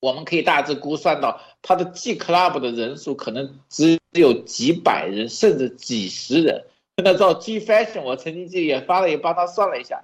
[0.00, 6.64] 我们可以大致估算到他的 G Club 的人数可能只有几百人，甚至几十人。
[6.96, 10.02] 那照 G Fashion，我曾经记也发了，也帮他算了一下，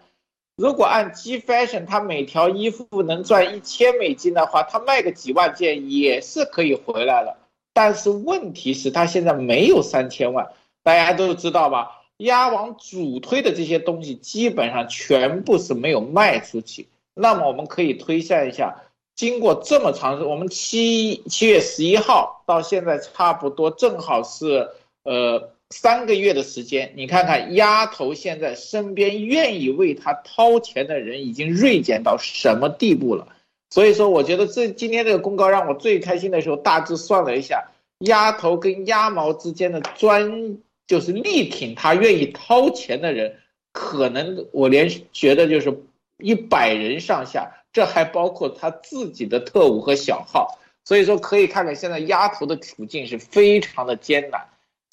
[0.57, 7.37] 如果按 G Fashion，他每条衣服能赚一千美金的话，他卖个几万件也是可以回来了。
[7.73, 10.53] 但是问题是，他现在没有三千万，
[10.85, 12.03] 大家都知道吧？
[12.19, 16.87] 鸭王主推的这些东西基本上全部是没有卖出去。
[17.15, 18.83] 那么我们可以推算一下，
[19.17, 24.71] 经过这么长时，我们七七月十一号到现在差不多正好是
[25.03, 26.93] 呃三个月的时间。
[26.95, 33.27] 你看看丫头现在身边愿意为他掏钱的人已经锐减到什么地步了？
[33.71, 43.37] 所以说，我觉得这今天这个公告让我最开心的时候，大致算了一下，鸭头跟鸭毛之间的专就是力挺他愿意掏钱的人，
[43.73, 45.77] 可能我连觉得就是
[46.19, 50.61] 一百人上下，这还包括他自己的特务和小号。
[50.85, 54.41] 所以说，可以看看现在鸭头的处境是非常的艰难。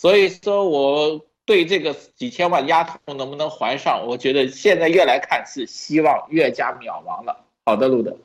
[0.02, 7.46] 所以说，我对这个几千万丫头能不能还上，我觉得现在越来看是希望越加渺茫了。
[7.68, 8.18] 好的，路德。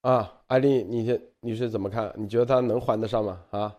[0.00, 2.14] 啊，艾丽，你是你是怎么看？
[2.16, 3.42] 你觉得他能还得上吗？
[3.50, 3.76] 啊？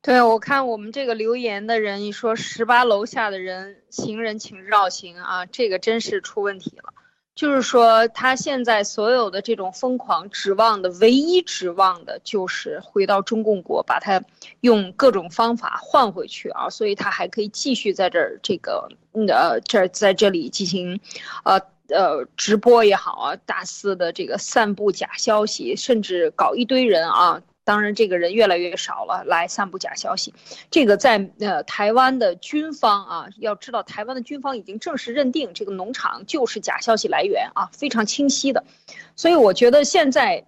[0.00, 6.94] 对，我看我们这个留言的人，你说十八楼下的人，行人请绕行啊，这个真是出问题了。
[7.34, 14.22] 就是说，他现在所有的这种疯狂指望的，唯一指望的就是回到中共国，把他
[14.60, 18.88] 用各种方法换回去啊，所以他还可以继续在这儿这个
[19.28, 21.00] 呃这在这里进行，
[21.44, 21.60] 呃。
[21.88, 30.34] 呃，直播也好啊，大肆的这个散布假消息，甚至搞一堆人啊，当然这个人越来越少了，来散布假消息。
[30.70, 38.64] 这个在呃台湾的军方啊，要知道台湾的军方已经正式认定这个农场就是假消息来源啊，非常清晰的。
[39.16, 40.46] 所以我觉得现在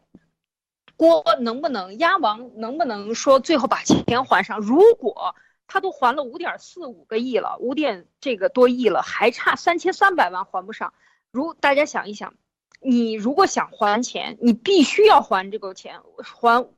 [0.96, 4.60] 郭能不能鸭王能不能说最后把钱还上？
[4.60, 5.34] 如果
[5.66, 10.92] 他都还了五点四五个亿了，五点这个多亿了，还差三千三百万还不上。
[11.32, 12.34] 如大家想一想，
[12.80, 16.68] 你如果想还钱，你必须要还这个钱，还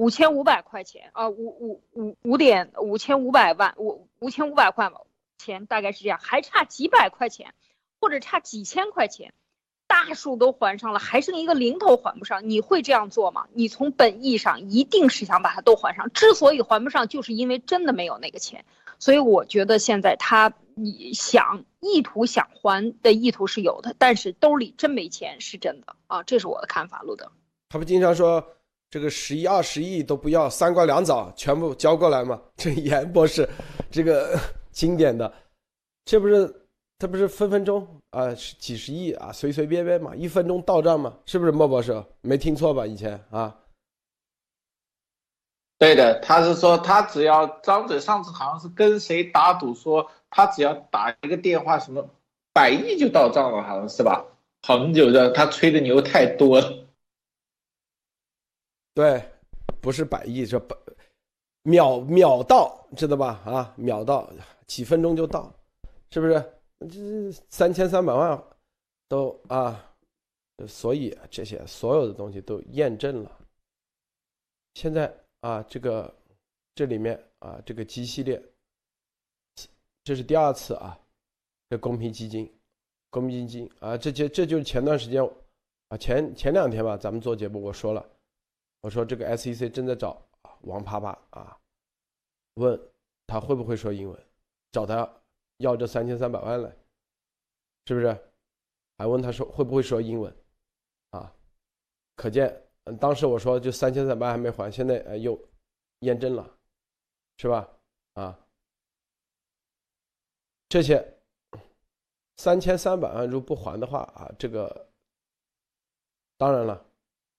[0.00, 4.90] 五千五百块钱啊，五五五五点五千五百万，五五千五百块
[5.36, 7.52] 钱大概是这样，还差几百块钱，
[8.00, 9.34] 或者差几千块钱，
[9.86, 13.46] 大数都还上了，还剩一个零头还不上，你会这样做吗？
[13.52, 18.64] 你从本意上一定是想把它都还上，之所以还不上，就是因为真的没有那个钱，
[18.98, 20.54] 所以我觉得现在他。
[20.76, 27.02] 你想意图想还的意图是有的，但是兜里真没钱是真的啊，这是我的看法。
[27.02, 27.30] 路德，
[27.68, 28.42] 他不经常说
[28.90, 32.40] 这个十亿二十亿都不要，三瓜两枣全部交过来嘛？
[32.56, 33.48] 这严博士，
[33.90, 34.36] 这个
[34.72, 35.32] 经典的，
[36.04, 36.52] 这不是
[36.98, 42.02] 他不是分分钟啊，几十亿啊，随随便便嘛，一分钟到账嘛，是不是莫博士？
[42.20, 42.84] 没听错吧？
[42.84, 43.56] 以前啊。
[45.78, 52.04] 对的，他是说他只要张嘴，上次好像是跟谁打赌说他只要打一个电话，什么
[52.52, 54.24] 百亿就到账了，好像是吧？
[54.66, 56.79] 很久的，他吹的牛太多了。
[58.94, 59.22] 对，
[59.80, 60.76] 不是百亿，这百
[61.62, 63.40] 秒秒到，知道吧？
[63.44, 64.30] 啊，秒到，
[64.66, 65.52] 几分钟就到，
[66.10, 66.52] 是不是？
[66.80, 68.42] 这三千三百万
[69.08, 69.92] 都啊，
[70.66, 73.38] 所以这些所有的东西都验证了，
[74.74, 75.12] 现在。
[75.42, 76.14] 啊，这个
[76.74, 78.38] 这里面啊，这个 G 系列，
[80.04, 81.00] 这是第二次啊，
[81.70, 82.52] 这公平基金，
[83.08, 85.26] 公平基金啊，这些这就是前段时间
[85.88, 88.06] 啊，前前两天吧，咱们做节目我说了，
[88.80, 90.20] 我说这个 SEC 正在找
[90.62, 91.58] 王啪啪啊，
[92.54, 92.80] 问
[93.26, 94.26] 他会不会说英文，
[94.72, 95.08] 找他
[95.58, 96.74] 要这三千三百万来，
[97.86, 98.06] 是不是？
[98.96, 100.34] 还问他说会不会说英文，
[101.10, 101.34] 啊，
[102.16, 105.38] 可见，嗯，当时我说就三千三百万还没还，现在呃又
[106.00, 106.58] 验证了，
[107.38, 107.66] 是吧？
[108.14, 108.38] 啊，
[110.68, 111.02] 这些
[112.36, 114.90] 三千三百万如果不还的话啊，这个
[116.36, 116.89] 当然了，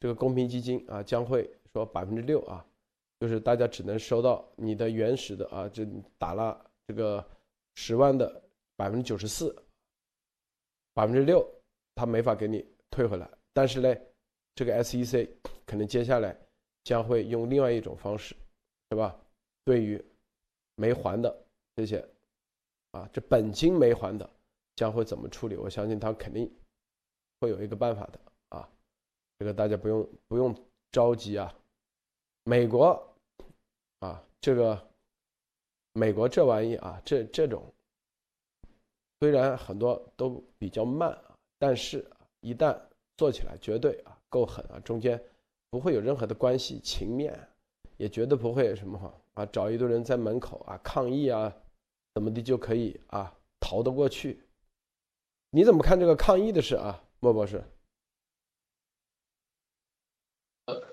[0.01, 2.65] 这个公平基金啊将会说百分之六啊，
[3.19, 5.85] 就是大家只能收到你的原始的啊，就
[6.17, 7.23] 打了这个
[7.75, 8.43] 十万的
[8.75, 9.55] 百分之九十四，
[10.95, 11.47] 百分之六
[11.93, 13.95] 他没法给你退回来，但是呢，
[14.55, 15.29] 这个 SEC
[15.67, 16.35] 可能接下来
[16.83, 18.35] 将会用另外一种方式，
[18.89, 19.15] 是吧？
[19.63, 20.03] 对于
[20.73, 21.45] 没还的
[21.75, 22.03] 这些，
[22.89, 24.27] 啊，这本金没还的
[24.75, 25.55] 将会怎么处理？
[25.55, 26.51] 我相信他肯定
[27.39, 28.19] 会有一个办法的，
[29.41, 30.55] 这个大家不用不用
[30.91, 31.51] 着急啊。
[32.43, 33.03] 美国
[33.97, 34.79] 啊，这个
[35.93, 37.63] 美国这玩意啊，这这种
[39.19, 42.05] 虽然很多都比较慢啊，但是
[42.41, 42.79] 一旦
[43.17, 45.19] 做起来，绝对啊够狠啊，中间
[45.71, 47.35] 不会有任何的关系情面，
[47.97, 49.11] 也绝对不会什么。
[49.33, 51.51] 啊，找一堆人在门口啊抗议啊，
[52.13, 54.39] 怎么的就可以啊逃得过去？
[55.49, 57.63] 你怎么看这个抗议的事啊，莫博士？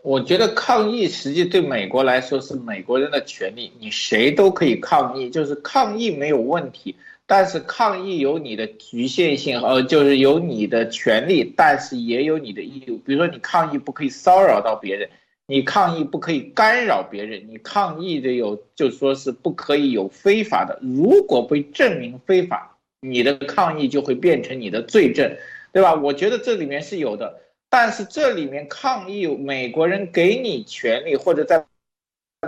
[0.08, 6.96] 我觉得抗议实际对美国来说是美国人的权利，你谁都可以抗议，就是抗议没有问题，
[7.26, 12.96] 但是抗议有你的局限性，呃，就是有你的权利，但是也有你的义务。
[13.04, 15.10] 比如说，你抗议不可以骚扰到别人。
[15.46, 25.36] 你抗议不可以干扰别人，你抗议的有就说是不可以有非法的，如果被证明非法，你的抗议就会变成你的罪证，
[25.70, 25.94] 对吧？
[25.94, 31.64] 我觉得这里面是有的，但是这里面抗议，美国人给你权利，或者在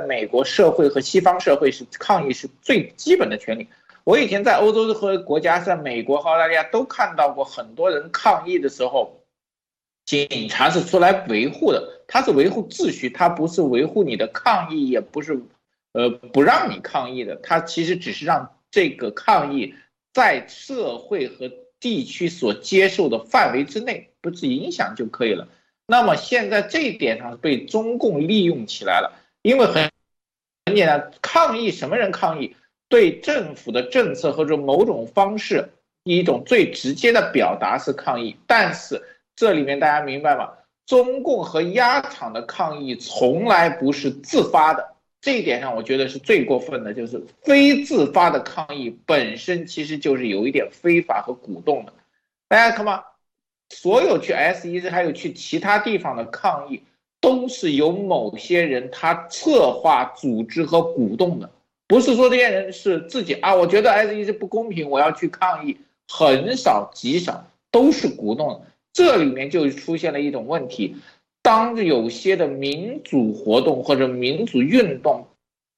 [0.07, 3.69] 美国社会和西方社会是抗议是最基本的权利。
[4.05, 9.17] 我以前在欧洲和国家，在美国和澳大利亚都看到过很多人抗议的时候。
[10.07, 15.41] 警察是出来维护的，他是维护秩序，他不是维护你的抗议，也不是，
[15.93, 19.73] 呃，不让你抗议的，他其实只是让这个抗议
[20.13, 21.49] 在社会和
[21.79, 25.49] 地区所接受的范围之内，不是影响就可以了。
[25.87, 29.13] 那么现在这一点上被中共利用起来了，
[29.43, 29.91] 因为很
[30.67, 32.57] 很简单，抗议什么人抗议？
[32.89, 35.71] 对政府的政策或者某种方式，
[36.05, 39.03] 一种最直接的表达是抗议，但是。
[39.37, 40.51] 这里面大家明白吗？
[40.85, 44.87] 中共和鸭场的抗议从来不是自发的，
[45.23, 51.95] 这一点上我觉得是最过分的，就是非自发的抗议本身其实就是有一点非法和鼓动的。
[52.49, 53.03] 大家看嘛，
[53.71, 56.83] 所有去 S 一还有去其他地方的抗议，
[57.21, 61.51] 都是由某些人他策划、组织和鼓动的，
[61.87, 65.77] 不是说这些人是自己啊，我觉得 S 一是不公平，我要去抗议，
[66.09, 68.63] 很少极少都是鼓动的。
[68.93, 70.97] 这里面就出现了一种问题，
[71.43, 75.29] 当有些的民主活动或者民主运动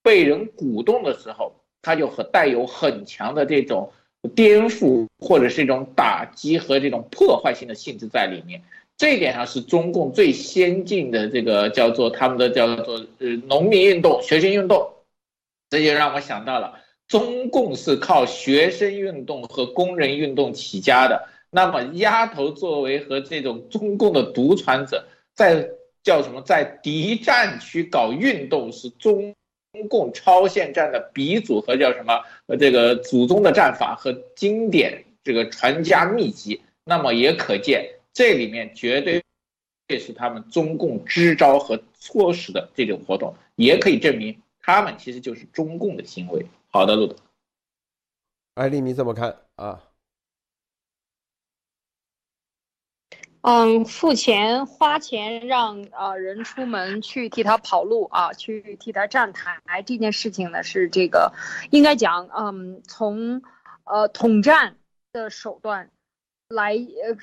[0.03, 3.93] 被人鼓动的时候，它就和带有很强的这种
[4.34, 8.62] 颠覆或者是一种打击和这种破坏性的性质在里面。
[8.96, 14.88] 这一点上是中共最先进的这个叫做他们的叫做呃农民运动、学生运动，
[15.70, 21.28] 这就让我想到了中共是靠学生运动和工人运动起家的。
[21.50, 25.04] 那么，鸭头作为和这种中共的独传者，
[25.34, 25.68] 在
[26.02, 29.34] 叫什么，在敌战区搞运动，是中
[29.72, 36.60] 中共超限战的鼻祖和叫什么，呃，这个祖宗的战法和经典这个传家秘籍。
[36.84, 39.22] 那么也可见，这里面绝对
[39.88, 46.44] 这是他们中共支招和唆使的这种活动，也可以证明他们其实就是中共的行为。
[46.68, 47.16] 好的，路德，
[48.54, 49.82] 艾丽，你怎么看啊？
[53.43, 61.32] 嗯，付钱花钱让啊人出门去替他跑路啊，去替他站台这件事情呢，是这个
[61.70, 63.43] 应该讲，嗯，从
[63.82, 64.76] 呃统战
[65.12, 65.90] 的手段
[66.49, 67.16] 来呃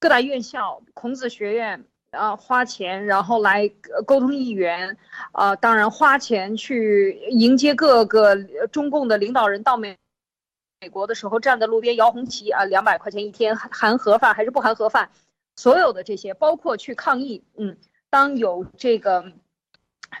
[0.00, 3.68] 各大院校、孔子学院啊花钱，然后来
[4.06, 4.96] 沟通议员
[5.32, 9.98] 啊，当然花钱去迎接各个中共的领导人到美
[10.80, 15.10] 美国的时候，站在路边摇红旗啊，两百块钱一天含盒饭还是不含盒饭？
[15.56, 17.76] 所有的这些，包括去抗议，嗯，
[18.10, 19.32] 当有这个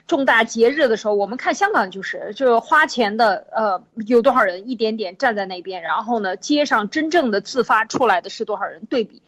[0.06, 8.84] 重大节日的时候，我们看香港就是就是花钱的，呃，有多少人一点点站在那边，然后呢，街上真正的自发出来的是多少人？
[8.86, 9.22] 对比。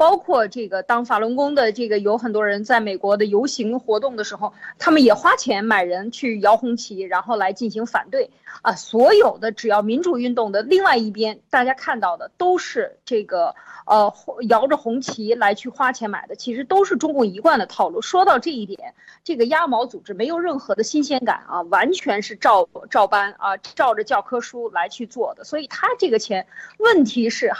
[0.00, 8.30] 包括这个，当法轮功的这个有很多人在美国的游行活动的时候，他们也花钱买人去摇红旗，然后来进行反对
[8.62, 8.72] 啊。
[8.72, 14.10] 所有的只要民主运动的另外一边，大家看到的都是这个呃
[14.48, 18.00] 摇着红旗来去花钱买的，其实都是中共一贯的套路。
[18.00, 25.44] 说到这一点，这个鸭毛组织没有任何的新鲜感啊，完全是照照搬啊，照着教科书来去做的。
[25.44, 26.46] 所以他这个钱，
[26.78, 27.52] 问题是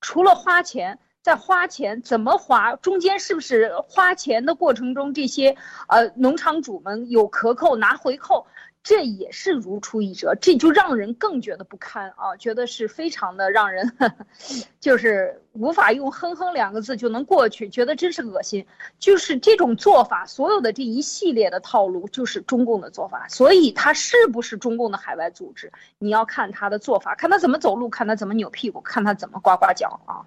[0.00, 0.98] 除了花钱。
[1.22, 2.74] 在花钱怎么花？
[2.76, 5.56] 中间是不是花钱的过程中，这些
[5.86, 8.44] 呃农场主们有克扣拿回扣，
[8.82, 13.92] 这也是如出一辙，这就让人更觉得不堪啊，觉得是非常的让人，
[14.80, 18.66] 就是无法用“哼哼”两个字就能过去，觉得真是恶心。
[18.98, 23.28] 就是这种做法，所有的这一系列的套路，就是中共的做法。
[23.28, 30.26] 所以他是不是中共的海外组织，你要看他的做法，看他怎么走路，看他怎么扭屁股，看他怎么呱呱叫啊。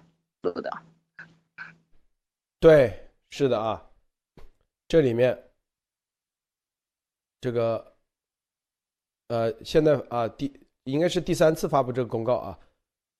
[0.52, 0.82] 的，
[2.60, 3.90] 对，是的啊，
[4.88, 5.50] 这里面
[7.40, 7.96] 这个
[9.28, 10.52] 呃，现在啊，第
[10.84, 12.58] 应该是第三次发布这个公告啊，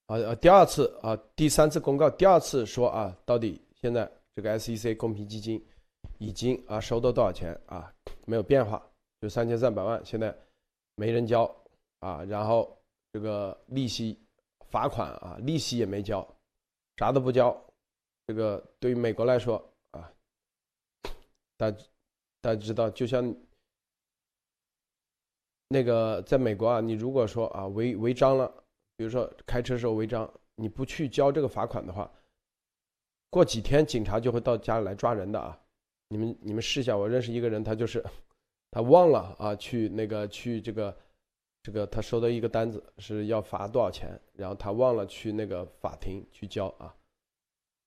[0.07, 5.65] 啊啊，第二次啊，第三次公告，第二次说啊，到底现在这个 SEC 公平基金
[6.19, 7.93] 已经啊收到多少钱啊？
[8.25, 8.85] 没有变化，
[9.21, 10.37] 就三千三百万，现在
[10.95, 11.45] 没人交
[12.01, 12.77] 啊，然后
[13.13, 14.19] 这个利息
[14.71, 16.27] 罚款啊，利息也没交。
[16.97, 17.55] 啥都不交，
[18.27, 20.11] 这个对于美国来说啊，
[21.57, 21.71] 大
[22.41, 23.35] 大家知道，就像
[25.69, 28.51] 那个在美国啊，你如果说啊违违章了，
[28.97, 32.11] 比如说开车时候违章，你不去交这个罚款的话，
[33.31, 35.61] 过几天警察就会到家里来抓人的啊。
[36.09, 38.03] 你们你们试一下，我认识一个人，他就是
[38.71, 40.97] 他忘了啊，去那个去这个。
[41.67, 46.95] 这个他收到一个单子是要罚多少钱，然后他忘了去那个法庭去交啊，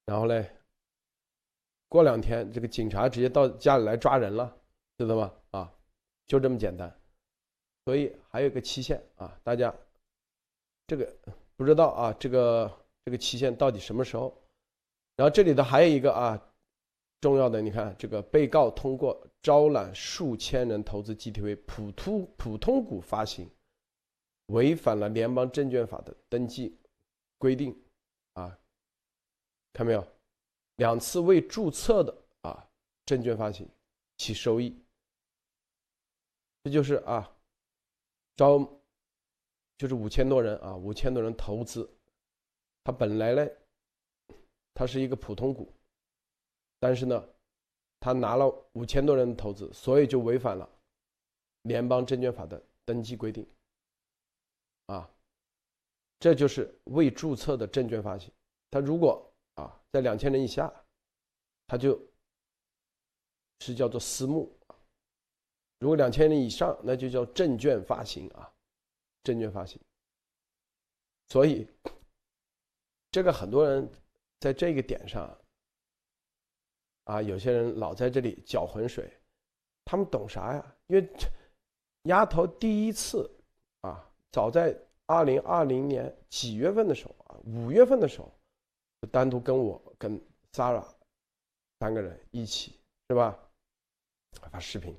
[0.04, 0.52] 然后嘞，
[1.88, 4.54] 过两天这个警察直接到家里来抓人了，
[4.98, 5.34] 知道吗？
[5.52, 5.74] 啊，
[6.28, 6.94] 就这么简单，
[7.86, 9.74] 所以还有个期限啊，大家
[10.86, 11.16] 这个
[11.56, 12.70] 不知道啊，这个
[13.06, 14.38] 这个期限到底什么时候？
[15.16, 16.38] 然后这里头还有一个啊，
[17.22, 23.50] 重要的，你看这个被告通过招揽数千人投资 GTV 普通普通股发行。
[24.50, 26.78] 违反了联邦证券法的登记
[27.38, 27.76] 规定，
[28.34, 28.58] 啊，
[29.74, 30.08] 看没有？
[30.76, 32.66] 两次未注册的啊
[33.06, 33.68] 证券发行，
[34.18, 34.82] 其收益，
[36.64, 37.30] 这就是啊，
[38.36, 38.60] 招
[39.78, 41.90] 就是五千多人啊，五千多人投资，
[42.84, 43.48] 他本来呢，
[44.74, 45.72] 他是一个普通股，
[46.80, 47.30] 但是呢，
[48.00, 50.68] 他拿了五千多人的投资，所以就违反了
[51.64, 53.46] 联邦证券法的登记规定。
[54.90, 55.08] 啊，
[56.20, 58.34] 这就是未注册的证券发行。
[58.72, 60.74] 他如果啊在两千人以下，
[61.68, 62.02] 他就
[63.60, 64.50] 是叫做私募；
[65.78, 68.52] 如果两千人以上，那就叫证券发行啊，
[69.22, 69.80] 证券发行。
[71.28, 71.68] 所以，
[73.12, 73.88] 这个很多人
[74.40, 75.38] 在这个点上
[77.04, 79.08] 啊，有些人老在这里搅浑水，
[79.86, 80.76] 他们懂啥呀？
[80.88, 81.08] 因为
[82.06, 83.36] 丫头第一次。
[84.32, 84.76] 早在
[85.06, 88.32] 二零二零年几月份的时候啊，五月份的时候，
[89.02, 90.20] 就单独跟我跟
[90.54, 90.84] Sara
[91.80, 92.76] 三个人一起
[93.10, 93.38] 是吧？
[94.52, 94.96] 发视频，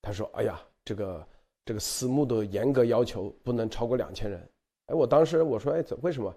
[0.00, 1.28] 他说：“哎呀，这个
[1.66, 4.40] 这个私募的严格要求不能超过两千人。”
[4.86, 6.34] 哎，我当时我说：“哎，怎为什么？”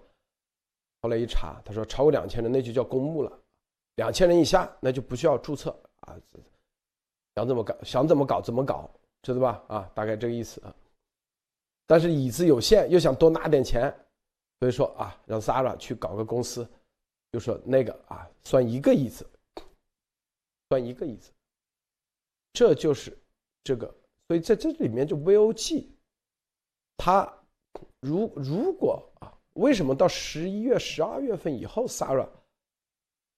[1.00, 3.40] 后来一查，他说：“超过两千人那就叫公募了，
[3.96, 5.70] 两千人以下那就不需要注册
[6.00, 6.14] 啊。”
[7.34, 8.88] 想怎么搞想怎么搞怎么搞，
[9.22, 9.64] 知道吧？
[9.68, 10.74] 啊，大概这个意思啊。
[11.86, 13.94] 但是椅子有限，又想多拿点钱，
[14.58, 16.66] 所以说啊，让 Sara 去搞个公司，
[17.30, 19.28] 就说那个啊，算一个椅子，
[20.70, 21.30] 算一个椅子，
[22.54, 23.14] 这就是
[23.62, 23.94] 这个，
[24.28, 25.86] 所以在这里面就 VOG，
[26.96, 27.30] 他
[28.00, 32.28] 如如果啊，为什么到十一月、十二月份以后，Sarah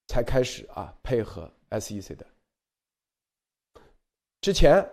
[0.06, 2.24] 才开始啊配合 SEC 的？
[4.40, 4.88] 之前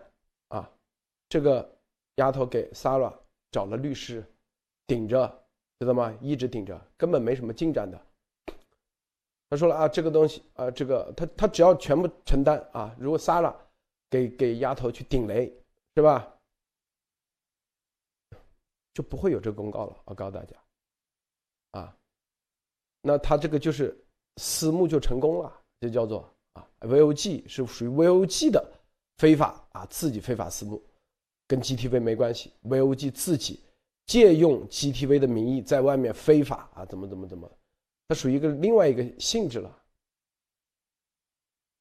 [0.47, 0.67] 啊，
[1.29, 1.77] 这个
[2.15, 3.15] 丫头给 Sarah。
[3.53, 4.25] 找了律师，
[4.87, 5.45] 顶着，
[5.79, 6.11] 知道吗？
[6.19, 8.05] 一直顶着，根本没什么进展的。
[9.47, 13.55] 他说了啊，这个东西啊，这个他他只要全部承担啊，如果杀了，
[14.09, 15.55] 给给丫头去顶雷，
[15.95, 16.27] 是吧？
[18.95, 19.95] 就不会有这个公告了。
[20.05, 20.57] 我告诉大家，
[21.71, 21.95] 啊，
[23.01, 23.95] 那他这个就是
[24.37, 28.71] 私募就成功了，就叫做啊，VOG 是属于 VOG 的
[29.17, 30.83] 非法啊，自己非法私募，
[31.47, 33.59] 跟 GTV 没关系，VOG 自己
[34.05, 37.49] 借用 GTV 的名义在外面非法啊，怎么怎么怎么，
[38.07, 39.83] 它属于一个另外一个性质了，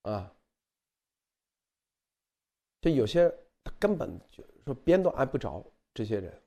[0.03, 0.35] 啊，
[2.81, 3.29] 就有些
[3.65, 6.43] 他根本就说边都挨不着，这些人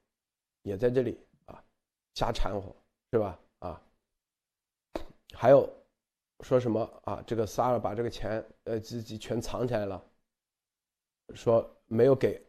[0.63, 1.63] 也在这里啊
[2.15, 2.75] 瞎掺和，
[3.11, 3.39] 是吧？
[3.59, 3.81] 啊，
[5.33, 5.69] 还有
[6.41, 7.23] 说什么啊？
[7.25, 10.03] 这个萨尔把这个钱呃自己全藏起来了。
[11.33, 12.39] 说没有给，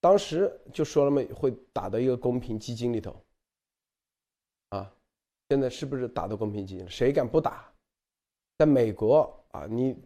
[0.00, 3.22] 当时就说了嘛，会打到一个公平基金里头，
[4.70, 4.90] 啊，
[5.48, 6.88] 现在是不是打到公平基金？
[6.88, 7.70] 谁敢不打？
[8.56, 9.96] 在美国啊，你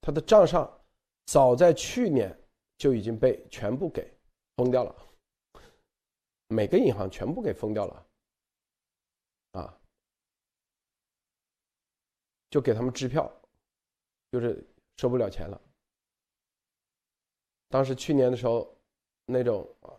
[0.00, 0.80] 他的账上
[1.26, 2.34] 早在去年
[2.78, 4.10] 就已经被全部给
[4.56, 4.94] 封掉了，
[6.48, 8.06] 每个银行全部给封掉了，
[9.52, 9.80] 啊，
[12.50, 13.30] 就给他们支票，
[14.30, 14.66] 就是
[14.96, 15.60] 收不了钱了。
[17.68, 18.75] 当时去年的时候，
[19.26, 19.92] 那种啊，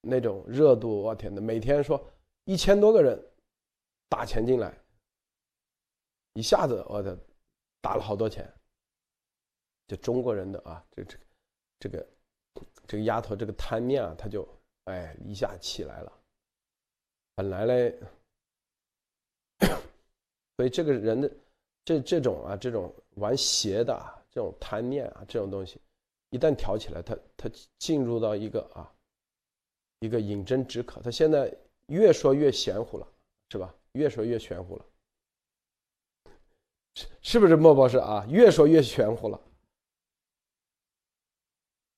[0.00, 2.02] 那种热度，我天呐，每天说
[2.44, 3.22] 一千多个人
[4.08, 4.76] 打钱进来，
[6.32, 7.16] 一下子我的
[7.80, 8.50] 打了好多钱。
[9.86, 11.18] 就中国人的啊，这这
[11.80, 12.08] 这个
[12.86, 14.46] 这个丫头这个贪念啊，他就
[14.84, 16.12] 哎一下起来了。
[17.34, 17.98] 本来嘞，
[20.56, 21.30] 所以这个人的
[21.84, 25.80] 这这种啊，这种玩邪的啊，这种贪念啊，这种东西。
[26.30, 28.92] 一旦挑起来，他他进入到一个啊，
[30.00, 31.00] 一个饮鸩止渴。
[31.00, 31.52] 他现在
[31.86, 33.06] 越说越玄乎了，
[33.50, 33.74] 是吧？
[33.92, 34.84] 越说越玄乎了，
[36.94, 38.26] 是是不是莫博士啊？
[38.28, 39.40] 越说越玄乎了。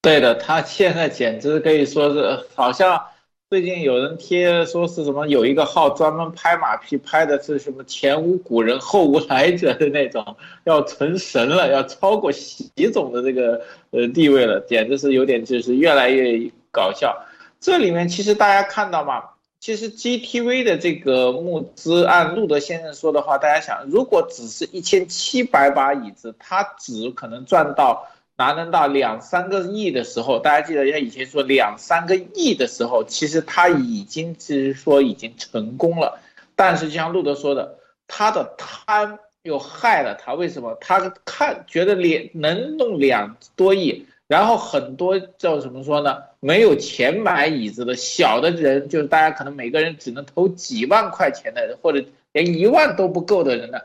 [0.03, 3.10] 对的，他现在简直可以说是好像。
[3.51, 17.27] 最近有人贴说是什么有一个号专门拍马屁，拍的是什么前无古人后无来者的那种，要成神了，要超过习总的这个呃地位了，简直是有点就是越来越搞笑。
[17.59, 19.21] 这里面其实大家看到嘛，
[19.59, 28.07] 其实 GTV 的这个募资，按路德先生说的话，大家想，如果只是一千七百把椅子，他只可能赚到。
[28.41, 36.19] 拿能到两三个亿的时候，大家记得，他以前说两三个亿的时候，其实他已经是说已经成功了。
[36.57, 37.79] 但是就像路德说的，
[38.09, 40.33] 他的贪又害了他。
[40.33, 40.75] 为什么？
[40.81, 46.23] 他看觉得两能弄两多亿，然后很多叫怎么说呢？
[46.41, 53.79] 没有钱买椅子的小的人，就是大家可能每个人只能投几万块钱的人，或者连一万都不够的人呢，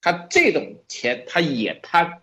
[0.00, 2.20] 他这种钱他也贪。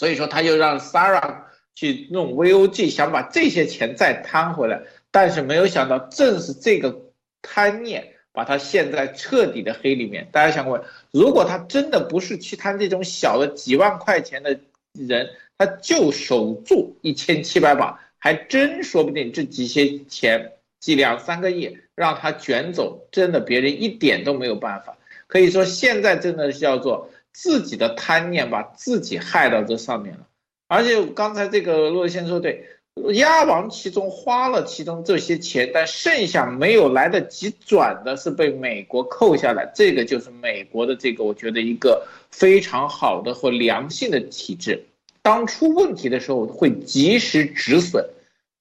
[0.00, 1.44] 所以说，他就让 s a r a
[1.74, 4.80] 去弄 VOG，想把这些钱再贪回来。
[5.10, 7.02] 但是没有想到，正是这个
[7.42, 10.26] 贪念把他陷在彻底的黑里面。
[10.32, 14.58] 大家想过，如果他真的不是去贪这种小的几万块钱的
[14.98, 15.28] 人，
[15.58, 24.96] 他就守住一千七百把，还真说不定这几些钱几两三个亿让他卷走，真的别人一点都没有办法。
[25.26, 27.10] 可以说，现在真的叫做。
[27.32, 30.26] 自己的贪念把自己害到这上面了，
[30.68, 32.66] 而且刚才这个洛先生说对，
[33.14, 44.84] 押王其中花了其中这些钱，但剩下没有来得及转的是被美国扣下来，这个就是美国的这个我觉得一个非常好的或良性的体制，
[45.22, 48.04] 当出问题的时候会及时止损，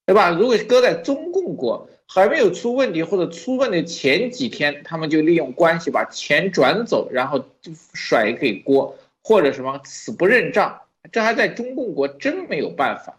[0.05, 0.29] 对吧？
[0.29, 1.89] 如果搁在中共国。
[2.11, 7.45] 还没有出问题或者出问题前几天，他们就利用关系把钱转走，然后
[7.93, 10.81] 甩给锅或者什么死不认账，
[11.11, 13.15] 这还在中共国真没有办法。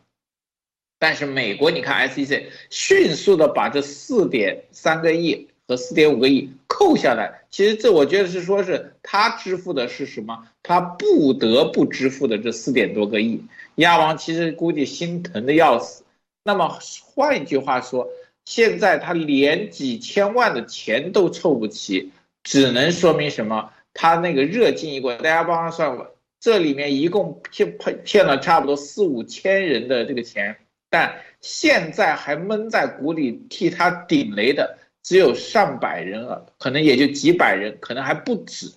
[0.99, 10.49] 但是美国，你看 SEC 迅速的把这四点三个亿和四点五个亿扣下来，其实这我觉得是说是他支付的是什么？
[10.64, 13.41] 他不得不支付的这四点多个亿，
[13.76, 16.03] 亚王其实估计心疼的要死。
[16.43, 16.80] 那么
[17.14, 18.09] 换一句话说。
[18.51, 22.11] 现在他连几千万的钱都凑不齐，
[22.42, 23.72] 只能说明什么？
[23.94, 30.57] 他那个热劲一过，大家帮他算过，这里面一共骗骗骗了差不多四五千人的这个钱，
[30.88, 38.72] 但现在还闷在鼓里替他顶雷的只有上百人了，可能也就几百人，可能还不止。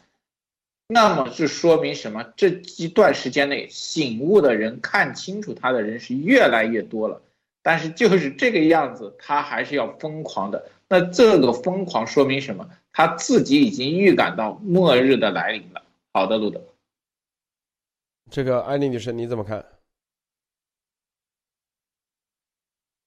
[0.88, 2.24] 那么是说明什么？
[2.38, 7.24] 这一段时间内醒悟的人、看清楚他的人是越来越多了。
[7.64, 10.70] 但是就是这个样子，他还是要疯狂的。
[10.88, 12.70] 那这个疯狂说明什么？
[12.92, 15.84] 他自己已经预感到末日的来临了。
[16.14, 16.62] 好的，路德。
[18.30, 19.66] 这个艾丽女士你怎么看？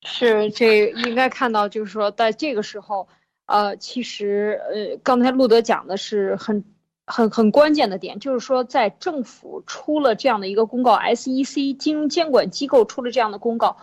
[0.03, 3.09] 是这应该看到，就是说在这个时候，
[3.47, 6.65] 呃，其实呃，刚才路德讲的是很
[7.07, 13.77] 很很关键的点，就是说在政府出了这样的一个公告，SEC 金融监管机构出了这样的公告，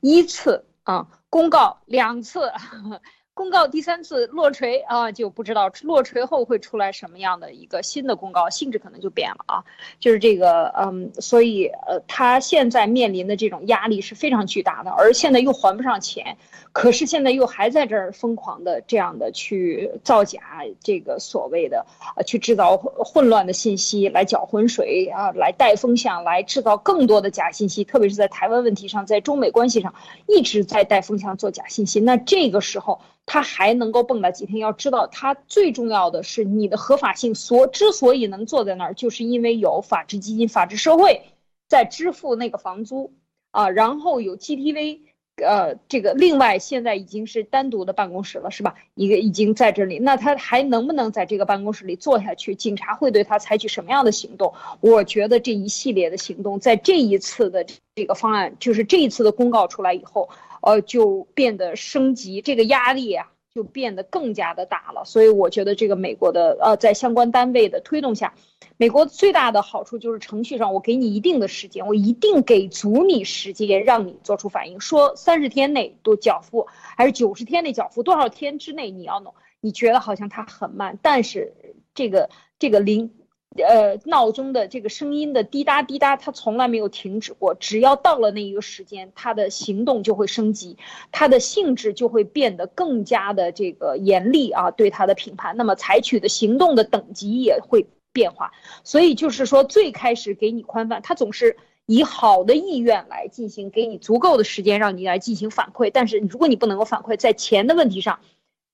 [0.00, 2.52] 一次啊公告两次。
[3.38, 9.64] 公告第三次落锤啊，就不知道落锤后会出来什么样的一个新的公告，性质可能就变了啊。
[10.00, 16.36] 就是这个，嗯，所以呃，他现在面临的这种压力是非常巨大的，而现在又还不上钱，
[16.72, 20.40] 可是现在又还在这儿疯狂的这样的去造假，
[20.82, 21.86] 这个所谓的
[22.16, 29.94] 啊，去制造混乱的信息来搅浑水啊，来带风向，来制造更多的假信息，特别是在台湾问题上，在中美关系上
[30.26, 32.00] 一直在带风向做假信息。
[32.00, 33.00] 那这个时候。
[33.28, 34.58] 他还能够蹦跶几天？
[34.58, 41.22] 要知道，他最重要的是你的合法性所之所以能坐在那儿，就是因为有法治基金、法治社会
[41.68, 43.12] 在支付那个房租
[43.50, 45.00] 啊，然后有 GTV，
[45.36, 48.74] 呃，这个另外现在已经是单独的办公室了，是吧？
[48.94, 52.54] 一个已经在这里，那他还能不能在这个办公室里坐下去？
[52.54, 54.52] 警察会对他采取什么样的行动？
[54.80, 57.64] 我觉得这一系列的行动，在这一次的
[57.94, 60.28] 这个方案，就是这一次的公告出来以后。
[60.68, 65.02] 呃，就变得升级，这个压力啊，就变得更加的大了。
[65.06, 68.34] 所以我觉得这个美国的呃，在相关单位的推动下，
[68.76, 74.78] 美国最大的好处就是程序上，我给你一定的时间，我一定给足你时间，让你做出反应。
[74.78, 76.66] 说三十天内都缴付，
[76.98, 78.02] 还是九十天内缴付？
[78.02, 79.32] 多少天之内你要弄？
[79.60, 81.54] 你觉得好像它很慢，但是
[81.94, 83.10] 这个这个零。
[83.56, 87.54] 呃，闹钟的这个声音的滴答滴答，它从来没有停止过。
[87.54, 90.76] 只要到了那一个时间，它的行动就会升级，
[91.10, 95.56] 它的性质就会变得更加的这个严厉啊，对它的评判。
[95.56, 98.52] 那么采取的行动的等级也会变化。
[98.84, 105.90] 所以就是说，最开始给你宽泛，它总是以好的意愿来进行，给你足够的时间让你来进行反馈。
[105.92, 108.20] 但是如果你不能够反馈，在钱的问题上。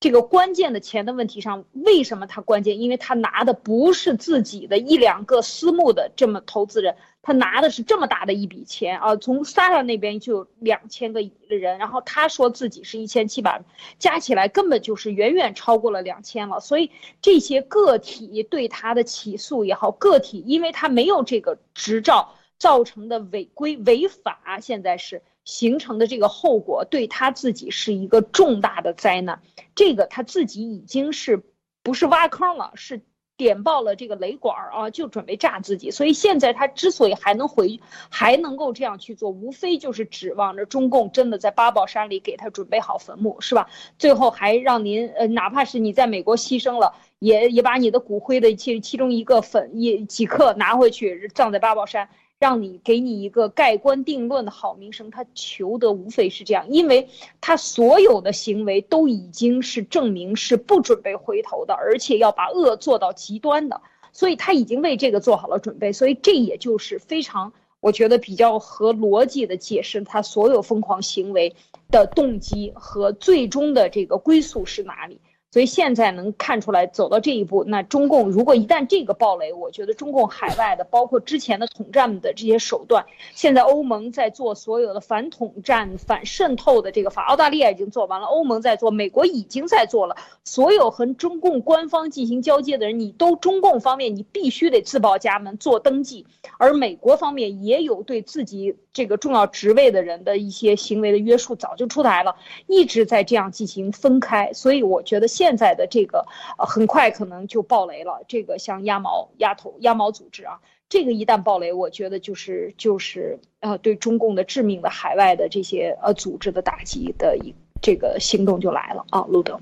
[0.04, 2.78] 这个关键的钱的问题上，为什么他关键？
[2.78, 9.16] 因为他拿的不是自己的一两个私募的这么投资人，他拿的是这么大的一笔钱啊！
[9.16, 13.62] 从 Sara 那边就两千个人，然后他说自己是一千七百，
[13.98, 16.60] 加起来根本就是远远超过了两千了。
[16.60, 16.90] 所以
[17.22, 25.22] 这些个体对他的起诉也好，个体因为他没有这个执照造成的违规违法，现在是。
[25.44, 29.42] 形成的这个后果对他自己是一个重大的灾难，
[29.74, 31.42] 这个他自己已经是
[31.82, 33.02] 不是挖坑了，是
[33.36, 35.90] 点爆了这个雷管儿啊，就准备炸自己。
[35.90, 43.68] 所以现在他之所以还能回，还能够这样去做，无非就是指望着中共真的在八宝山里给他准备好坟墓，是吧？
[43.98, 52.08] 最后还让您呃，哪怕是你在美国牺牲了，也也把你的骨灰的其其中一个粉一几克拿回去葬在八宝山。
[52.44, 57.08] 让你给你一个盖棺定论的好名声，他求的无非是这样，因为
[57.40, 63.80] 他所有的行为都已经是证明是不准备回头的，而且要把恶做到极端的，
[64.12, 71.56] 所以他已经为这个做好了准备，所以这也就是非常我觉得比较合逻辑的解释他所有疯狂行为
[71.90, 75.18] 的动机和最终的这个归宿是哪里。
[75.54, 90.16] 所以现在能看出来走到这一步，那中共如果一旦这个暴雷，我觉得中共海外的，包括之前的统战的这些手段，现在欧盟在做所有的反统战、反渗透的这个法，澳大利亚已经做完了，欧盟在做，美国已经在做了。
[90.42, 96.26] 所有和中共官方进行交接的人，你都中共方面你必须得自报家门做登记，
[96.58, 102.34] 而美国方面也有对自己这个重要职位的人的一些行为的约束，早就出台了，
[102.68, 104.50] 一直在这样进行分开。
[104.52, 106.24] 所以我觉得现在的这个
[106.56, 108.22] 呃，很快可能就爆雷了。
[108.28, 119.58] 这个像鸭毛、鸭头、鸭毛组织啊，这个一旦爆雷，我觉得就是就是呃，对中共的致命的海外的这些呃组织的打击的一这个行动就来了啊，路德。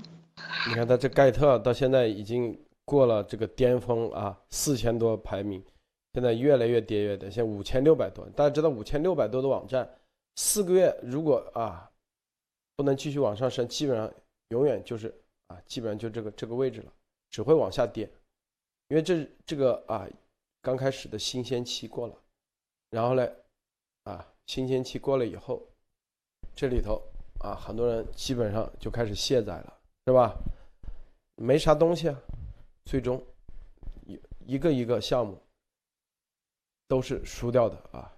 [0.69, 2.55] 你看他这盖特到现在已经
[2.85, 5.63] 过了这个巅峰啊，四千多排名，
[6.13, 8.27] 现在越来越跌越跌，现在五千六百多。
[8.35, 9.89] 大家知道五千六百多的网站，
[10.35, 11.91] 四个月如果啊
[12.75, 14.11] 不能继续往上升，基本上
[14.49, 15.13] 永远就是。
[15.47, 16.93] 啊，基本上就这个这个位置了，
[17.29, 18.09] 只会往下跌，
[18.87, 20.07] 因为这这个啊，
[20.61, 22.15] 刚开始的新鲜期过了，
[22.89, 23.29] 然后呢，
[24.05, 25.61] 啊，新鲜期过了以后，
[26.55, 26.99] 这里头
[27.41, 30.33] 啊，很多人基本上就开始卸载了，是吧？
[31.35, 32.17] 没啥东西啊，
[32.85, 33.21] 最终
[34.07, 35.37] 一一个一个项目
[36.93, 38.13] 都是输掉的啊，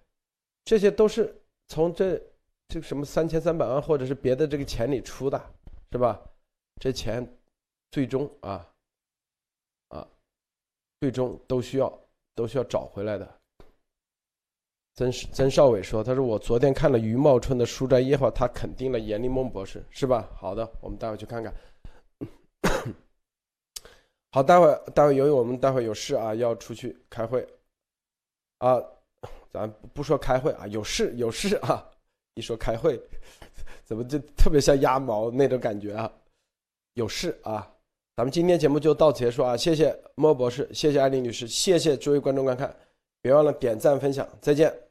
[0.65, 1.33] 这些都是
[1.69, 2.21] 从这
[2.67, 5.41] 这个什么三千三百万或者是别的这个钱里出的，
[5.93, 6.19] 是吧？
[6.81, 7.25] 这钱
[7.89, 8.69] 最终啊
[9.87, 10.05] 啊，
[10.99, 11.99] 最终都需要
[12.35, 13.39] 都需要找回来的。
[14.95, 20.29] 曾曾少伟说：“他说我昨天看了余茂春的书斋夜话，他肯定了严立梦博士，是吧？
[20.35, 21.53] 好的，我们待会去看看。
[24.33, 27.47] 好，待会待会由于我们待会有事啊，要出去开会
[28.65, 28.81] 啊，
[29.53, 31.87] 咱不说开会啊，有事有事啊，
[32.33, 32.99] 一说开会，
[33.83, 36.11] 怎么就特别像鸭毛那种感觉啊？
[36.95, 37.71] 有事啊，
[38.15, 42.75] 咱们今天节目就到此结束啊，谢谢莫博士，谢谢艾丽女士，谢谢诸位观众观看，
[43.21, 44.84] 别忘了点赞分享，再见。